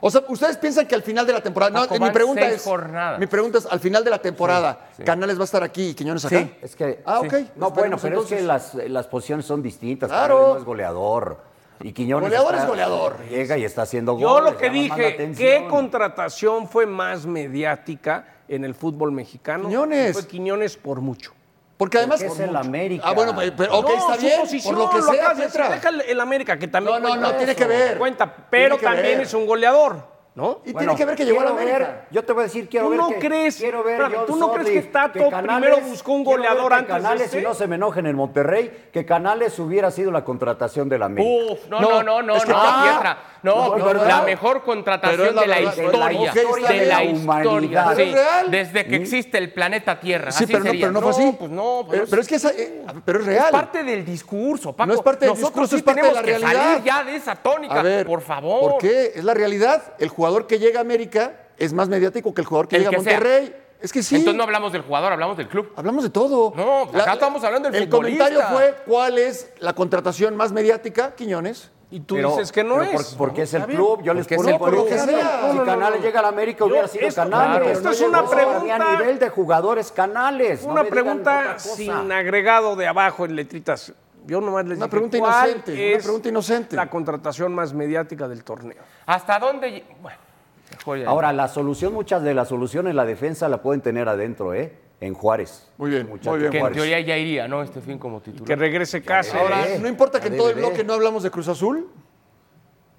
[0.00, 1.86] O sea, ustedes piensan que al final de la temporada.
[1.88, 2.64] No, mi pregunta seis es.
[2.64, 3.18] jornadas.
[3.18, 6.24] Mi pregunta es: al final de la temporada, ¿Canales va a estar aquí y Quiñones
[6.26, 6.38] acá?
[6.40, 6.54] Sí.
[6.60, 7.02] Es que.
[7.06, 7.26] Ah, sí.
[7.28, 7.32] ok.
[7.56, 8.74] No, bueno, Esperemos pero es que entonces.
[8.74, 10.10] las, las posiciones son distintas.
[10.10, 10.34] Claro.
[10.34, 11.38] Canales no es goleador.
[11.80, 12.28] Y Quiñones.
[12.30, 13.16] Goleador está- es goleador.
[13.28, 14.52] Llega y está haciendo Yo goles.
[14.52, 15.32] lo que dije.
[15.36, 19.68] ¿qué contratación fue más mediática en el fútbol mexicano?
[19.68, 20.12] Quiñones.
[20.14, 21.32] Fue Quiñones por mucho.
[21.76, 22.22] Porque además.
[22.22, 23.04] Porque es el América.
[23.06, 24.40] Ah, bueno, pero, pero- ok, No, está su bien.
[24.40, 27.56] posición, por lo que sea, deja el, el América, que también No, no, no, tiene
[27.56, 27.98] que ver.
[27.98, 29.20] Cuenta, pero también ver.
[29.22, 30.60] es un goleador, ¿no?
[30.64, 31.78] Y Bueno, tiene que ver que llegó a la América.
[31.78, 34.16] ver- yo te voy a decir, quiero ¿Tú ver no que, crees- quiero ver espérame,
[34.16, 37.38] John ¿tú no crees que Tato primero buscó un goleador que antes de Canales, este?
[37.38, 41.06] si no se me enojen en Monterrey, que Canales hubiera sido la contratación de la
[41.06, 41.52] América.
[41.52, 43.18] Uf, no, No, no, no, no, es que- no, Ah, Pietra.
[43.44, 46.32] No, no, la mejor contratación es la de la verdad, historia.
[46.68, 47.94] de la La historia.
[47.94, 48.50] sí, es.
[48.50, 50.32] Desde que existe el planeta Tierra.
[50.32, 51.36] Sí, así pero no, pero no fue así.
[51.38, 53.44] Pues no, pues pero, pero es que esa, eh, pero es real.
[53.46, 54.88] Es parte del discurso, Paco.
[54.88, 56.62] No es parte del Nosotros discurso, sí es parte de la que realidad.
[56.72, 58.72] salir ya de esa tónica, A ver, por favor.
[58.72, 59.12] ¿Por qué?
[59.14, 59.94] Es la realidad.
[59.98, 62.98] El jugador que llega a América es más mediático que el jugador que El llega
[62.98, 63.12] a sea.
[63.12, 63.56] Monterrey.
[63.80, 64.16] Es que sí.
[64.16, 65.70] Entonces no hablamos del jugador, hablamos del club.
[65.76, 66.54] Hablamos de todo.
[66.56, 68.24] No, acá estamos hablando del El futbolista.
[68.30, 71.70] comentario fue cuál es la contratación más mediática, Quiñones.
[71.94, 73.14] Y tú Pero- dices que no pero es.
[73.14, 74.88] por- porque es el Está club, yo les pongo el club.
[74.88, 75.52] que sea.
[75.52, 77.46] Si Canales llega a la América Yo- hubiera sido esto- Canales.
[77.46, 80.62] claro, pero esto no es llegó, una a pregunta- nivel de jugadores Canales.
[80.64, 83.92] Una pregunta sin agregado de abajo en letritas.
[84.26, 86.76] Yo nomás les Una dije, pregunta ¿cuál inocente, una es pregunta inocente.
[86.76, 88.82] La contratación más mediática del torneo.
[89.06, 89.84] ¿Hasta dónde?
[90.02, 91.08] Bueno.
[91.08, 94.72] Ahora, la solución, muchas de las soluciones la defensa la pueden tener adentro, ¿eh?
[95.00, 95.68] En Juárez.
[95.76, 96.50] Muy bien, Muchachos, muy bien.
[96.52, 96.76] que en Juárez.
[96.76, 97.62] teoría ya iría, ¿no?
[97.62, 98.58] Este fin como Que titular.
[98.58, 99.40] regrese Cáceres.
[99.42, 101.88] Ahora, no importa que en todo el bloque no hablamos de Cruz Azul.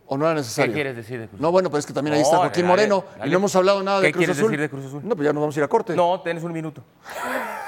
[0.07, 0.71] ¿O no era necesario?
[0.71, 2.61] ¿Qué quieres decir de Cruz No, bueno, pues es que también ahí No, está Joaquín
[2.67, 3.27] dale, Moreno dale.
[3.27, 4.51] y no hemos hablado nada de ¿Qué Cruz quieres Azul.
[4.51, 5.01] decir de Cruz Azul?
[5.03, 5.95] No, pues ya nos vamos a ir a corte.
[5.95, 6.83] No, tienes un minuto.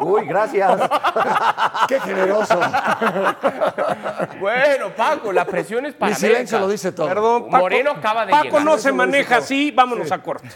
[0.00, 0.80] Uy, gracias.
[1.88, 2.58] Qué generoso.
[4.40, 6.60] Bueno, Paco, la presión es para Mi silencio América.
[6.60, 7.08] lo dice todo.
[7.08, 8.64] Perdón, Moreno acaba de Paco llegar.
[8.64, 10.48] no se maneja así, vámonos a corte.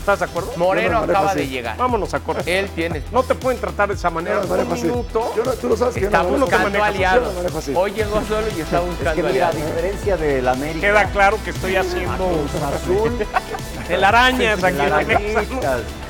[0.00, 0.52] ¿Estás de acuerdo?
[0.56, 1.40] Moreno no acaba así.
[1.40, 1.76] de llegar.
[1.76, 2.58] Vámonos a corte.
[2.58, 3.02] Él tiene.
[3.12, 4.42] No te pueden tratar de esa manera.
[4.42, 4.82] Yo Un así.
[4.84, 5.32] minuto.
[5.36, 7.34] Yo no- tú lo sabes que Está buscando aliados.
[7.74, 10.80] Hoy llegó solo y está Es buscando que mira, a diferencia del América.
[10.86, 12.28] Queda claro que estoy haciendo
[12.74, 13.26] Azul.
[13.88, 14.82] telarañas aquí.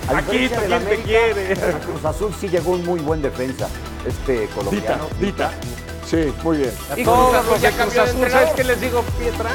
[0.09, 1.53] A Aquí, del ¿quién te América, quiere?
[1.53, 3.68] a Cruz Azul sí llegó un muy buen defensa.
[4.07, 5.07] Este Dita, colombiano.
[5.21, 5.51] Dita.
[6.07, 6.73] Sí, muy bien.
[6.92, 9.51] Y Cruz Todos Azul los ya Cruz Azul, ¿sabes qué les digo, Pietra?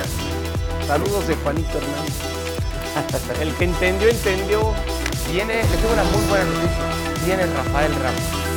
[0.88, 2.14] Saludos de Juanito Hernández.
[3.42, 4.74] El que entendió, entendió.
[5.32, 7.26] Viene, le tengo una muy buena noticia.
[7.26, 8.53] Viene Rafael Ramos.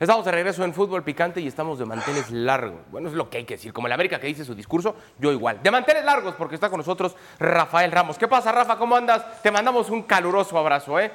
[0.00, 2.80] Estamos de regreso en fútbol picante y estamos de manteles largos.
[2.90, 3.72] Bueno, es lo que hay que decir.
[3.72, 5.60] Como el América que dice su discurso, yo igual.
[5.62, 8.18] De manteles largos, porque está con nosotros Rafael Ramos.
[8.18, 8.76] ¿Qué pasa, Rafa?
[8.76, 9.42] ¿Cómo andas?
[9.42, 11.12] Te mandamos un caluroso abrazo, ¿eh?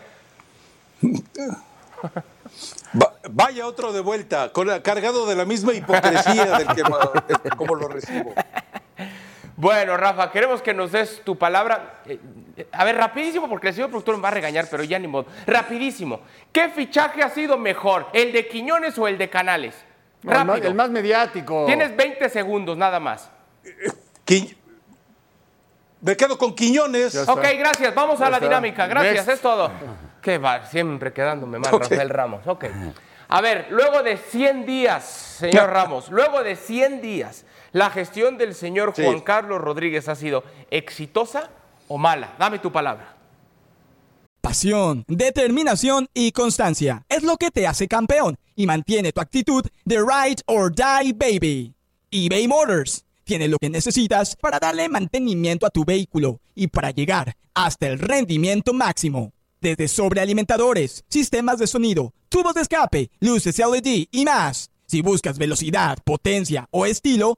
[3.02, 4.52] Va- vaya otro de vuelta,
[4.84, 6.84] cargado de la misma hipocresía del que
[7.58, 8.34] como lo recibo.
[9.62, 12.00] Bueno, Rafa, queremos que nos des tu palabra.
[12.06, 12.18] Eh,
[12.56, 15.08] eh, A ver, rapidísimo, porque el señor productor me va a regañar, pero ya ni
[15.10, 15.26] modo.
[15.46, 16.22] Rapidísimo.
[16.54, 19.76] ¿Qué fichaje ha sido mejor, el de Quiñones o el de Canales?
[20.24, 20.68] No, el, más, Rápido.
[20.70, 21.66] el más mediático.
[21.66, 23.30] Tienes 20 segundos, nada más.
[24.26, 24.56] Qui-
[26.00, 27.28] Me quedo con Quiñones.
[27.28, 27.94] Ok, gracias.
[27.94, 28.48] Vamos a la está.
[28.48, 28.88] dinámica.
[28.88, 29.30] Gracias, Next.
[29.30, 29.70] es todo.
[30.22, 31.70] Qué va, siempre quedándome mal.
[31.78, 32.48] Rafael Ramos.
[32.48, 32.64] Ok.
[33.28, 38.56] A ver, luego de 100 días, señor Ramos, luego de 100 días, ¿la gestión del
[38.56, 39.04] señor Sí.
[39.04, 41.50] Juan Carlos Rodríguez ha sido exitosa
[41.88, 42.36] o mala?
[42.38, 43.16] Dame tu palabra.
[44.42, 49.98] Pasión, determinación y constancia es lo que te hace campeón y mantiene tu actitud de
[49.98, 51.74] ride or die baby.
[52.10, 57.36] eBay Motors tiene lo que necesitas para darle mantenimiento a tu vehículo y para llegar
[57.54, 59.34] hasta el rendimiento máximo.
[59.62, 64.72] Desde sobrealimentadores, sistemas de sonido, tubos de escape, luces LED y más.
[64.88, 67.38] Si buscas velocidad, potencia o estilo,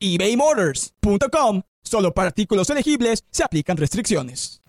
[0.00, 1.62] ebaymotors.com.
[1.82, 4.60] Solo para artículos elegibles se aplican restricciones.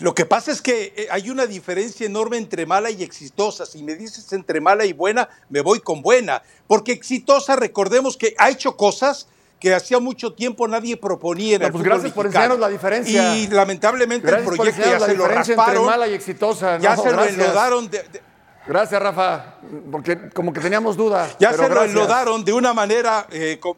[0.00, 3.64] Lo que pasa es que eh, hay una diferencia enorme entre mala y exitosa.
[3.66, 6.42] Si me dices entre mala y buena, me voy con buena.
[6.66, 9.28] Porque exitosa, recordemos que ha hecho cosas
[9.60, 13.36] que hacía mucho tiempo nadie proponía en No, el pues gracias por enseñarnos la diferencia.
[13.36, 15.86] Y lamentablemente Gracias el proyecto ya la se lo entre rasparon.
[15.86, 16.78] mala y exitosa.
[16.78, 18.20] Ya se lo enlodaron de- de,
[18.66, 19.56] Gracias, Rafa,
[19.90, 21.28] porque como que teníamos duda.
[21.38, 21.90] Ya se lo gracias.
[21.90, 23.76] enlodaron de una manera eh, co-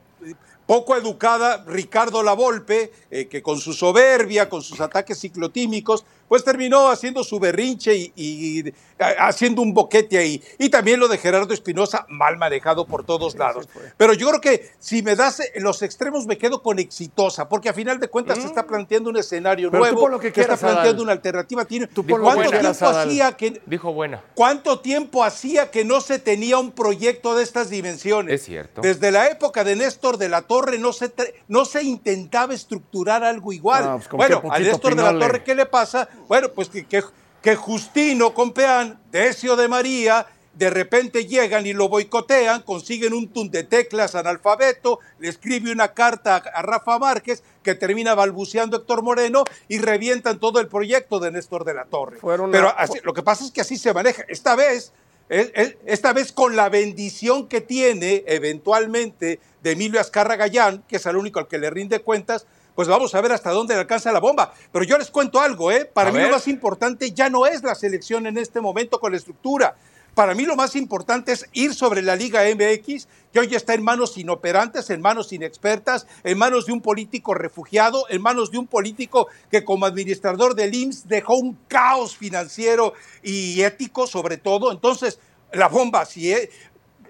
[0.65, 6.91] poco educada Ricardo Lavolpe, eh, que con su soberbia, con sus ataques ciclotímicos, pues terminó
[6.91, 8.73] haciendo su berrinche y,
[9.19, 10.43] haciendo un boquete ahí.
[10.59, 13.69] Y también lo de Gerardo Espinosa, mal manejado por todos lados.
[13.97, 17.75] Pero yo creo que si me das los extremos, me quedo con exitosa, porque a
[17.75, 20.73] final de cuentas se está planteando un escenario Pero nuevo, lo que que está Adal.
[20.73, 21.65] planteando una alternativa.
[21.65, 23.09] Tiene, ¿Cuánto tiempo Adal.
[23.09, 24.23] hacía que Dijo buena.
[24.35, 28.35] ¿Cuánto tiempo hacía que no se tenía un proyecto de estas dimensiones?
[28.35, 28.81] Es cierto.
[28.81, 31.13] Desde la época de Néstor de la Torre no se,
[31.49, 33.97] no se intentaba estructurar algo igual.
[33.97, 35.19] Pues, bueno, a Néstor de la.
[35.19, 36.09] Torre, ¿qué le pasa?
[36.29, 37.03] Bueno, pues que, que,
[37.43, 40.27] que Justino Compeán, Decio de María,
[40.57, 45.93] de repente llegan y lo boicotean, consiguen un tun de teclas analfabeto, le escribe una
[45.93, 51.31] carta a, Rafa Márquez que termina balbuceando Héctor Moreno y revientan todo el proyecto de
[51.31, 52.17] Néstor de la Torre.
[52.19, 54.25] Fueron Pero así- lo que pasa es que así se maneja.
[54.29, 54.93] Esta vez,
[55.29, 61.17] esta vez con la bendición que tiene eventualmente de Emilio Azcarra Gallán, que es el
[61.17, 64.21] único al que le rinde cuentas, pues vamos a ver hasta dónde le alcanza la
[64.21, 64.53] bomba.
[64.71, 65.87] Pero yo les cuento algo, ¿eh?
[65.87, 66.29] Para A mí ver.
[66.29, 69.75] lo más importante ya no es la selección en este momento con la estructura.
[70.15, 73.83] Para mí lo más importante es ir sobre la Liga MX, que hoy está en
[73.83, 78.67] manos inoperantes, en manos inexpertas, en manos de un político refugiado, en manos de un
[78.67, 84.71] político que como administrador del IMSS dejó un caos financiero y ético sobre todo.
[84.71, 85.19] Entonces,
[85.53, 86.49] la bomba, si es,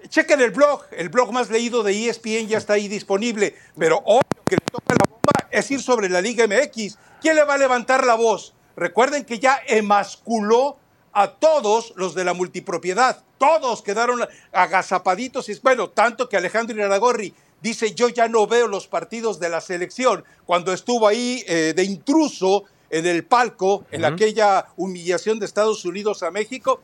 [0.09, 4.21] chequen el blog, el blog más leído de ESPN ya está ahí disponible, pero hoy
[4.45, 5.16] que le toca la bomba
[5.51, 6.97] es ir sobre la Liga MX.
[7.21, 8.53] ¿Quién le va a levantar la voz?
[8.75, 10.77] Recuerden que ya emasculó
[11.13, 13.23] a todos los de la multipropiedad.
[13.37, 14.19] Todos quedaron
[14.51, 15.49] agazapaditos.
[15.49, 19.61] Y bueno, tanto que Alejandro Iraragorri dice, yo ya no veo los partidos de la
[19.61, 20.23] selección.
[20.45, 26.23] Cuando estuvo ahí eh, de intruso en el palco, en aquella humillación de Estados Unidos
[26.23, 26.81] a México,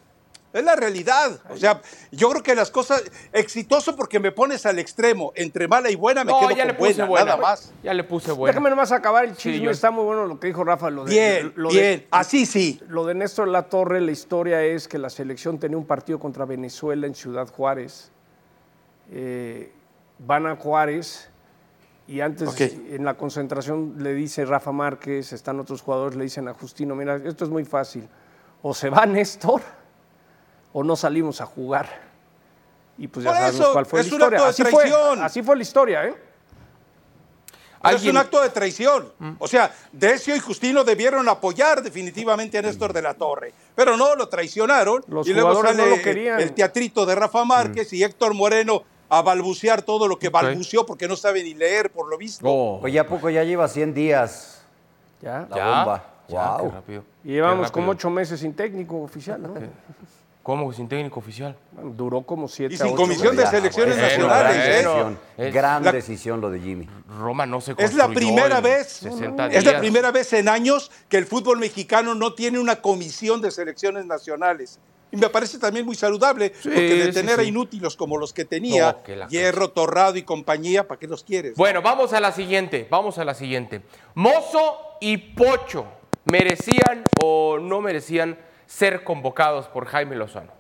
[0.53, 1.39] es la realidad.
[1.49, 5.89] O sea, yo creo que las cosas, exitoso porque me pones al extremo, entre mala
[5.89, 7.25] y buena me No, quedo ya con le puse buena, buena.
[7.25, 7.73] nada más.
[7.83, 8.51] Ya le puse buena.
[8.51, 9.65] Déjame nomás acabar el Sí, chisme.
[9.65, 10.89] yo- Está muy bueno lo que dijo Rafa.
[10.89, 12.79] Lo de, Bien, lo de- bien, así sí.
[12.87, 16.45] Lo de Néstor La Torre, la historia es que la selección tenía un partido contra
[16.45, 18.11] Venezuela en Ciudad Juárez.
[19.11, 19.71] Eh,
[20.19, 21.29] van a Juárez
[22.07, 26.53] y antes en la concentración le dice Rafa Márquez, están otros jugadores, le dicen a
[26.53, 28.07] Justino, mira, esto es muy fácil.
[28.61, 29.61] O se va Néstor
[30.73, 31.87] o no salimos a jugar.
[32.97, 34.39] Y pues ya Por sabemos eso, cuál fue es la un historia.
[34.41, 35.23] de así, fue, traición.
[35.23, 36.15] así fue la historia, ¿eh?
[37.91, 39.11] Es un acto de traición.
[39.39, 43.53] O sea, Decio y Justino debieron apoyar definitivamente a Néstor de la Torre.
[43.75, 45.03] Pero no, lo traicionaron.
[45.07, 46.39] Los y luego no sale lo querían.
[46.39, 50.33] el teatrito de Rafa Márquez y Héctor Moreno a balbucear todo lo que Ok.
[50.33, 52.45] balbuceó porque no sabe ni leer, por lo visto.
[52.47, 54.63] Oh, Oye, ¿a poco ya lleva 100 días
[55.21, 55.45] Ya.
[55.49, 56.03] la ya, bomba?
[56.29, 56.71] ya, qué Wow.
[56.71, 57.03] rápido.
[57.25, 59.53] Y llevamos Qué como ocho meses sin técnico oficial, ¿no?
[60.43, 60.73] ¿Cómo?
[60.73, 61.55] Sin técnico oficial.
[61.71, 64.55] Bueno, duró como siete Y a sin ocho comisión de selecciones bueno, nacionales.
[64.57, 64.91] bueno.
[64.91, 65.03] ¿eh?
[65.05, 66.89] Decisión, Es- gran la- decisión lo de Jimmy.
[67.17, 70.91] Roma no se Es la primera en vez, 60 es la primera vez en años
[71.07, 74.79] que el fútbol mexicano no tiene una comisión de selecciones nacionales.
[75.13, 78.45] Y me parece también muy saludable, porque de sí, tener a inútiles como los que
[78.45, 81.53] tenía, No, que la Hierro, Torrado y compañía, ¿para qué los quieres?
[81.55, 83.81] Bueno, vamos a la siguiente, vamos a la siguiente.
[84.15, 85.85] Mozo y Pocho,
[86.25, 88.37] ¿merecían o no merecían
[88.77, 90.51] ser convocados por Jaime Lozano?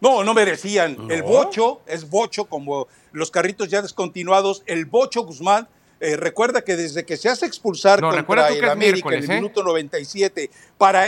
[0.00, 0.96] No, no merecían.
[1.10, 4.64] El Bocho es Bocho, como los carritos ya descontinuados.
[4.66, 5.68] El Bocho Guzmán,
[6.00, 9.34] eh, recuerda que desde que se hace expulsar No, contra el América en el ¿eh?
[9.36, 11.04] minuto 97 para,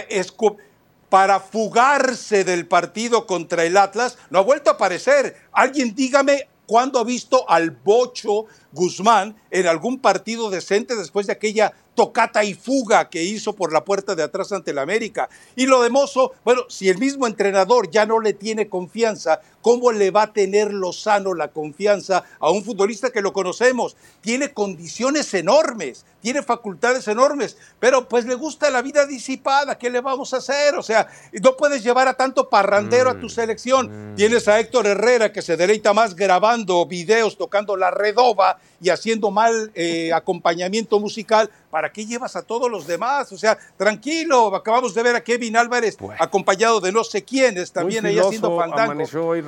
[1.09, 5.35] para fugarse del partido contra el Atlas, no ha vuelto a aparecer.
[5.51, 11.73] Alguien dígame cuándo ha visto al Bocho Guzmán en algún partido decente después de aquella
[11.95, 15.29] tocata y fuga que hizo por la puerta de atrás ante el América.
[15.57, 19.93] Y lo de Mozo, bueno, si el mismo entrenador ya no le tiene confianza, ¿cómo
[19.93, 23.97] le va a tener Lozano la confianza a un futbolista que lo conocemos?
[24.21, 30.03] Tiene condiciones enormes, tiene facultades enormes, pero pues le gusta la vida disipada, ¿qué le
[30.03, 30.75] vamos a hacer?
[30.75, 34.15] O sea, no puedes llevar a tanto parrandero a tu selección.
[34.17, 39.31] Tienes a Héctor Herrera que se deleita más grabando videos, tocando la redoba y haciendo
[39.31, 41.51] mal eh, acompañamiento musical.
[41.71, 43.33] ¿Para qué llevas a todos los demás?
[43.33, 48.07] O sea, tranquilo, acabamos de ver a Kevin Álvarez acompañado de no sé quiénes, también
[48.07, 48.93] ahí haciendo fandango.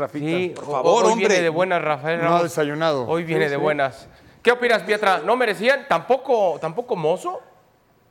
[0.06, 0.26] Rafita.
[0.26, 1.28] Sí, por favor, hoy hombre.
[1.28, 2.22] viene de buenas, Rafael.
[2.22, 3.06] No ha desayunado.
[3.06, 4.08] Hoy viene de buenas.
[4.42, 5.18] ¿Qué opinas, Pietra?
[5.18, 5.86] ¿No merecían?
[5.88, 7.40] ¿Tampoco, tampoco Mozo?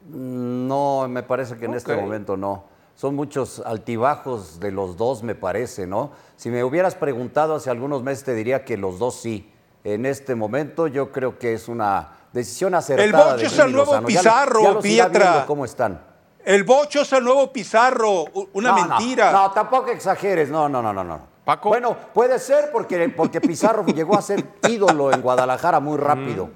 [0.07, 2.65] No, me parece que en este momento no.
[2.95, 6.11] Son muchos altibajos de los dos, me parece, ¿no?
[6.37, 9.51] Si me hubieras preguntado hace algunos meses, te diría que los dos sí.
[9.83, 13.05] En este momento yo creo que es una decisión acertada.
[13.05, 14.09] El Bocho de es el nuevo Lozano.
[14.09, 15.43] Ya lo- Pizarro, ya los Pietra.
[15.45, 16.01] ¿Cómo están?
[16.43, 19.31] El Bocho es el nuevo Pizarro, una No, no, mentira.
[19.31, 20.49] No, tampoco exageres.
[20.49, 21.34] No, no, no, no, no.
[21.45, 21.69] Paco.
[21.69, 26.49] Bueno, puede ser porque, porque Pizarro llegó a ser ídolo en Guadalajara muy rápido.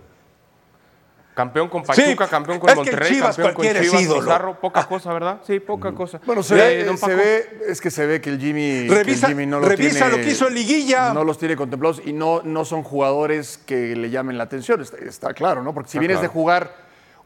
[1.35, 4.19] Campeón con Pachuca, Sí, campeón con es que en Monterrey, Chivas campeón con Chivas, ídolo.
[4.21, 5.39] Pizarro, poca cosa, ¿verdad?
[5.47, 6.19] Sí, poca cosa.
[6.25, 9.05] Bueno, se, Eh, ve, se ve- es que se ve que el Jimmy, que el
[9.05, 11.13] Revisa- Jimmy no revisa tiene- lo que hizo en Liguilla.
[11.13, 14.97] No los tiene contemplados y no, no son jugadores que le llamen la atención, está,
[14.97, 15.73] está claro, ¿no?
[15.73, 16.27] Porque si Está vienes claro.
[16.27, 16.75] de jugar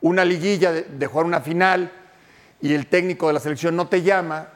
[0.01, 1.91] una liguilla, de, de jugar una final
[2.61, 4.49] y el técnico de la selección no te llama,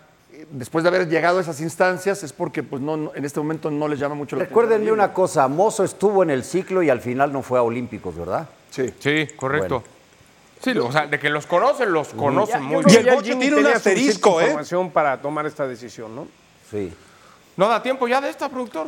[0.51, 3.71] después de haber llegado a esas instancias, es porque pues, no, no- en este momento
[3.71, 4.93] no les llama mucho la Recuérdenme atención.
[4.99, 8.47] una cosa, Mozo estuvo en el ciclo y al final no fue a Olímpicos, ¿verdad?
[8.69, 8.93] Sí.
[8.99, 9.79] Sí, correcto.
[9.81, 9.97] Bueno.
[10.61, 13.13] Sí, o sea, de que los conocen, los conocen muy Yo Y bien.
[13.17, 14.45] el Jimmy tiene un asterisco, ¿eh?
[14.45, 16.27] información para tomar esta decisión, ¿no?
[16.71, 16.91] Sí.
[17.57, 18.87] ¿No da tiempo ya de esta, productor?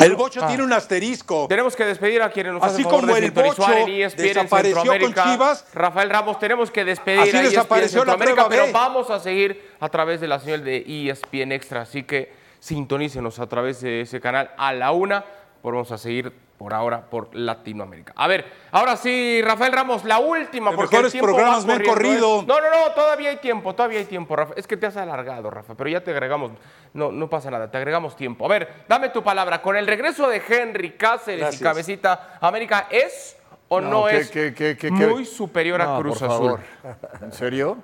[0.00, 0.48] El Bocho Ah.
[0.48, 1.46] tiene un asterisco.
[1.48, 5.14] Tenemos que despedir a quienes nos Así hacen como el Bocho E ESPN desapareció con.
[5.14, 5.64] Chivas.
[5.72, 8.72] Rafael Ramos, tenemos que despedir Así a ESPN desapareció la Centroamérica, pero B.
[8.72, 13.38] vamos a seguir a través de la señal de E ESPN Extra, así que sintonícenos
[13.38, 15.24] a través de ese canal a la una.
[15.62, 18.12] Vamos a seguir por ahora por Latinoamérica.
[18.16, 21.66] A ver, ahora sí, Rafael Ramos, la última, Los porque el mejores tiempo programas va
[21.66, 21.84] me han ¿eh?
[21.84, 22.42] corrido.
[22.46, 24.54] No, no, no, todavía hay tiempo, todavía hay tiempo, Rafa.
[24.56, 26.52] Es que te has alargado, Rafa, pero ya te agregamos.
[26.92, 28.44] No, no pasa nada, te agregamos tiempo.
[28.44, 29.60] A ver, dame tu palabra.
[29.62, 31.60] Con el regreso de Henry Cáceres Gracias.
[31.60, 33.36] y Cabecita, ¿América es
[33.68, 36.60] o no, es que- que- que- muy superior a Cruz por Azul?
[37.20, 37.78] ¿En serio?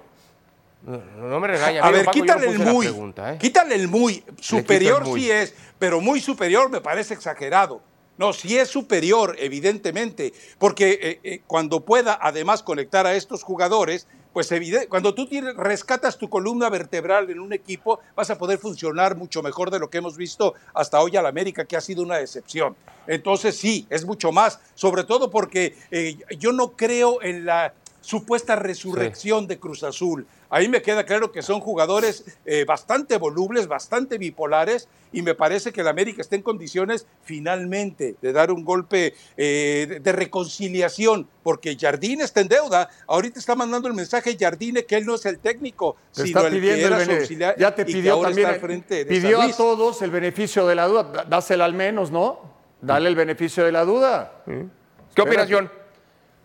[0.83, 0.97] No,
[1.29, 1.83] no me regaña.
[1.83, 2.87] A amigo ver, Paco, yo no quítale el muy.
[2.87, 3.39] pregunta, ¿eh?
[3.39, 4.25] Quítale el muy.
[4.41, 5.21] Superior el muy.
[5.21, 7.83] sí es, pero muy superior me parece exagerado.
[8.21, 14.07] No, sí es superior, evidentemente, porque eh, eh, cuando pueda además conectar a estos jugadores,
[14.35, 14.53] pues
[14.91, 19.71] cuando tú rescatas tu columna vertebral en un equipo, vas a poder funcionar mucho mejor
[19.71, 22.77] de lo que hemos visto hasta hoy al América, que ha sido una decepción.
[23.07, 28.57] Entonces sí, es mucho más, sobre todo porque eh, yo no creo en la supuesta
[28.57, 30.27] resurrección de Cruz Azul.
[30.49, 35.73] Ahí me queda claro que son jugadores eh, bastante volubles, bastante bipolares, y me parece
[35.73, 41.77] que el América está en condiciones finalmente de dar un golpe eh, de, reconciliación, porque
[41.79, 42.89] Jardine está en deuda.
[43.07, 46.49] Ahorita está mandando el mensaje Jardine que él no es el técnico, Te sino está
[46.49, 48.49] el que pidiendo el era su auxiliar Ya te pidió ahora también.
[48.49, 51.03] está al frente de pidió a todos el beneficio de la duda.
[51.05, 52.39] Da- Dásela al menos, ¿no?
[52.81, 54.43] Dale el beneficio de la duda.
[55.15, 55.71] ¿Qué opinación?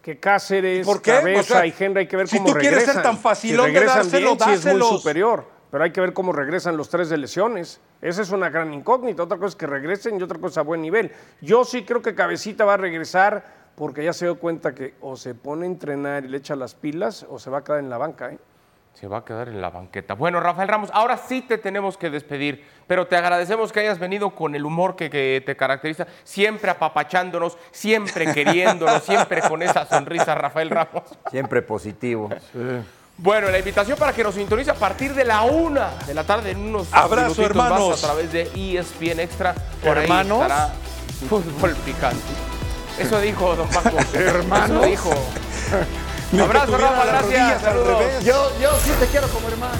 [0.05, 1.13] Que Cáceres, ¿Por qué?
[1.13, 3.01] Cabeza O sea, y Henry hay que ver si cómo tú quieres ser regresan.
[3.01, 5.45] tan facilón si de regresan dárselo, bien, sí es muy superior.
[5.71, 7.81] Pero hay que ver cómo regresan los tres de lesiones.
[8.03, 9.23] Esa es una gran incógnita.
[9.23, 11.11] Otra cosa es que regresen y otra cosa a buen nivel.
[11.41, 13.45] Yo sí creo que Cabecita va a regresar
[13.75, 16.75] porque ya se dio cuenta que o se pone a entrenar y le echa las
[16.75, 18.31] pilas o se va a quedar en la banca.
[18.31, 18.37] ¿eh?
[18.99, 20.13] Se va a quedar en la banqueta.
[20.13, 24.29] Bueno, Rafael Ramos, ahora sí te tenemos que despedir, pero te agradecemos que hayas venido
[24.31, 30.33] con el humor que, que te caracteriza, siempre apapachándonos, siempre queriéndonos, siempre con esa sonrisa,
[30.33, 31.03] Rafael Ramos.
[31.29, 32.29] Siempre positivo.
[33.17, 36.51] Bueno, la invitación para que nos sintonice a partir de la una de la tarde
[36.51, 38.03] en unos Abrazo, minutitos más hermanos.
[38.03, 39.55] a través de ESPN Extra.
[39.83, 40.39] Por ¿Hermanos?
[40.39, 40.73] ahí estará
[41.29, 42.17] fútbol picante.
[42.99, 43.97] Eso dijo don Paco.
[44.13, 44.85] ¿Hermanos?
[44.85, 45.09] Eso dijo.
[46.31, 47.23] Ni que Abrazo, Rafa, gracias.
[47.23, 47.99] rodillas al Saludos.
[47.99, 48.25] revés.
[48.25, 49.75] Yo, yo sí te quiero como hermano.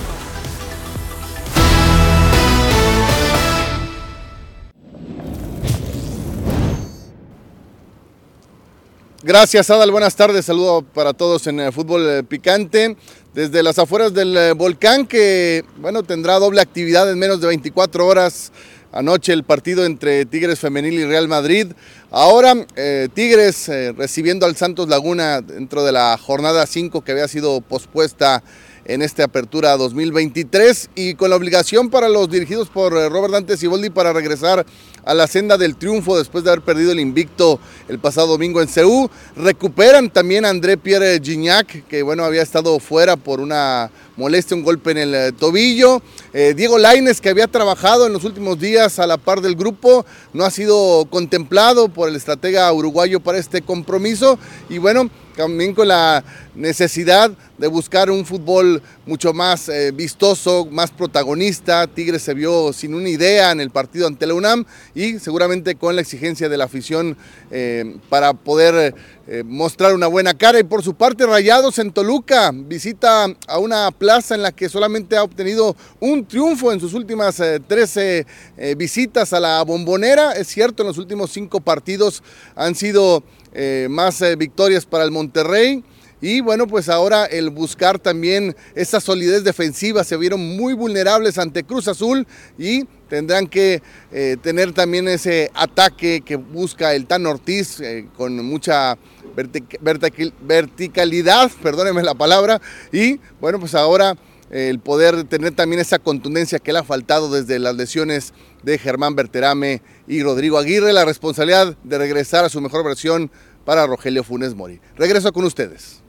[9.24, 9.90] Gracias, Adal.
[9.90, 10.46] Buenas tardes.
[10.46, 12.96] Saludo para todos en eh, Fútbol eh, Picante.
[13.34, 18.06] Desde las afueras del eh, volcán, que bueno, tendrá doble actividad en menos de 24
[18.06, 18.52] horas.
[18.96, 21.68] Anoche el partido entre Tigres Femenil y Real Madrid.
[22.12, 27.28] Ahora eh, Tigres eh, recibiendo al Santos Laguna dentro de la jornada 5 que había
[27.28, 28.42] sido pospuesta
[28.86, 33.58] en esta apertura 2023 y con la obligación para los dirigidos por eh, Robert Dante
[33.58, 34.66] Siboldi para regresar
[35.04, 38.68] a la senda del triunfo después de haber perdido el invicto el pasado domingo en
[38.68, 39.10] Ceú.
[39.36, 44.64] Recuperan también a André Pierre Gignac, que bueno, había estado fuera por una molestia, un
[44.64, 46.02] golpe en el eh, tobillo.
[46.34, 50.06] Eh, Diego Laines, que había trabajado en los últimos días a la par del grupo,
[50.34, 54.40] no ha sido contemplado por el estratega uruguayo para este compromiso.
[54.70, 56.24] Y bueno, también con la
[56.56, 61.88] necesidad de buscar un fútbol mucho más eh, vistoso, más protagonista.
[61.88, 65.96] Tigres se vio sin una idea en el partido ante la UNAM y seguramente con
[65.96, 67.18] la exigencia de la afición
[67.52, 68.96] eh, para poder
[69.28, 70.60] eh, mostrar una buena cara.
[70.60, 75.18] Y por su parte, Rayados en Toluca visita a una plaza en la que solamente
[75.18, 78.28] ha obtenido un triunfo en sus últimas eh, 13
[78.58, 80.34] eh, visitas a la bombonera.
[80.34, 82.22] Es cierto, en los últimos cinco partidos
[82.56, 83.24] han sido
[83.56, 85.84] eh, más eh, victorias para el Monterrey.
[86.22, 91.64] Y bueno, pues ahora el buscar también esa solidez defensiva, se vieron muy vulnerables ante
[91.64, 92.26] Cruz Azul
[92.58, 93.82] y tendrán que
[94.12, 97.80] eh, tener también ese ataque que busca el Tan Ortiz
[98.18, 98.98] con mucha
[99.36, 104.16] vertic- vertic- verticalidad, perdónenme la palabra, y bueno, pues ahora
[104.50, 108.34] el poder tener también esa contundencia que le ha faltado desde las lesiones
[108.64, 113.32] de Germán Berterame y Rodrigo Aguirre, la responsabilidad de regresar a su mejor versión
[113.66, 114.80] para Rogelio Funes Mori.
[114.96, 116.02] Regreso con ustedes.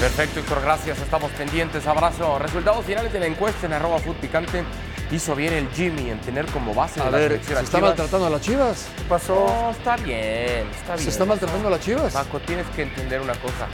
[0.00, 0.98] Perfecto, Héctor, gracias.
[1.00, 1.84] Estamos pendientes.
[1.86, 2.38] Abrazo.
[2.38, 4.62] Resultados finales de la encuesta en arroba food picante.
[5.10, 7.80] Hizo bien el Jimmy en tener como base A de la ver, selección ¿se está
[7.80, 8.86] maltratando a las chivas?
[8.96, 9.34] ¿Qué pasó?
[9.34, 11.04] No, está bien, está bien.
[11.04, 12.12] ¿Se está maltratando a las chivas?
[12.12, 13.66] Paco, tienes que entender una cosa.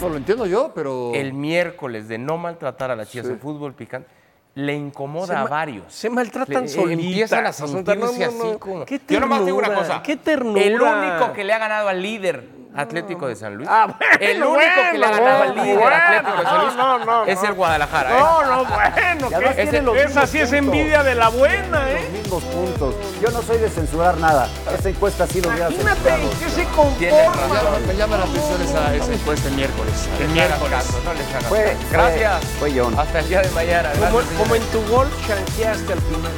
[0.00, 1.12] No lo entiendo yo, pero.
[1.14, 4.08] El miércoles de no maltratar a las chivas en fútbol picante
[4.54, 5.92] le incomoda Se a varios.
[5.92, 8.84] se maltratan Le- solitas, Empiezan a sentirse no, no, así como...
[8.84, 10.02] Qué Yo nomás digo una cosa.
[10.02, 10.60] qué ternura.
[10.60, 12.44] El único que le ha ganado al líder
[12.82, 13.68] Atlético de San Luis.
[13.70, 14.60] Ah, bueno, el único
[14.92, 15.96] que le ha ganado al líder bueno.
[15.96, 17.48] Atlético de San Luis No, no, no, es no.
[17.48, 18.10] el Guadalajara.
[18.10, 18.20] ¿eh?
[18.20, 19.28] No, no, bueno,
[19.70, 22.00] que los esa sí es envidia de la buena, ¿eh?
[22.02, 22.94] Los mismos puntos.
[23.20, 24.48] Yo no soy de censurar nada.
[24.78, 26.22] Esa encuesta sí lo Imagínate censurado.
[26.22, 27.32] en qué se conforma.
[27.56, 27.86] razón.
[27.88, 30.08] Me llama la atención esa, esa encuesta el miércoles.
[30.20, 30.70] El No miércoles.
[30.70, 32.44] caso, no les hagas Fue- Gracias.
[32.60, 32.96] fue John.
[32.96, 33.90] Hasta el día de mañana.
[33.90, 36.32] Como, Gracias, como en tu gol chanqueaste al final.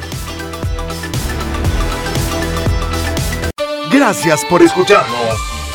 [3.91, 5.60] Gracias por escucharnos.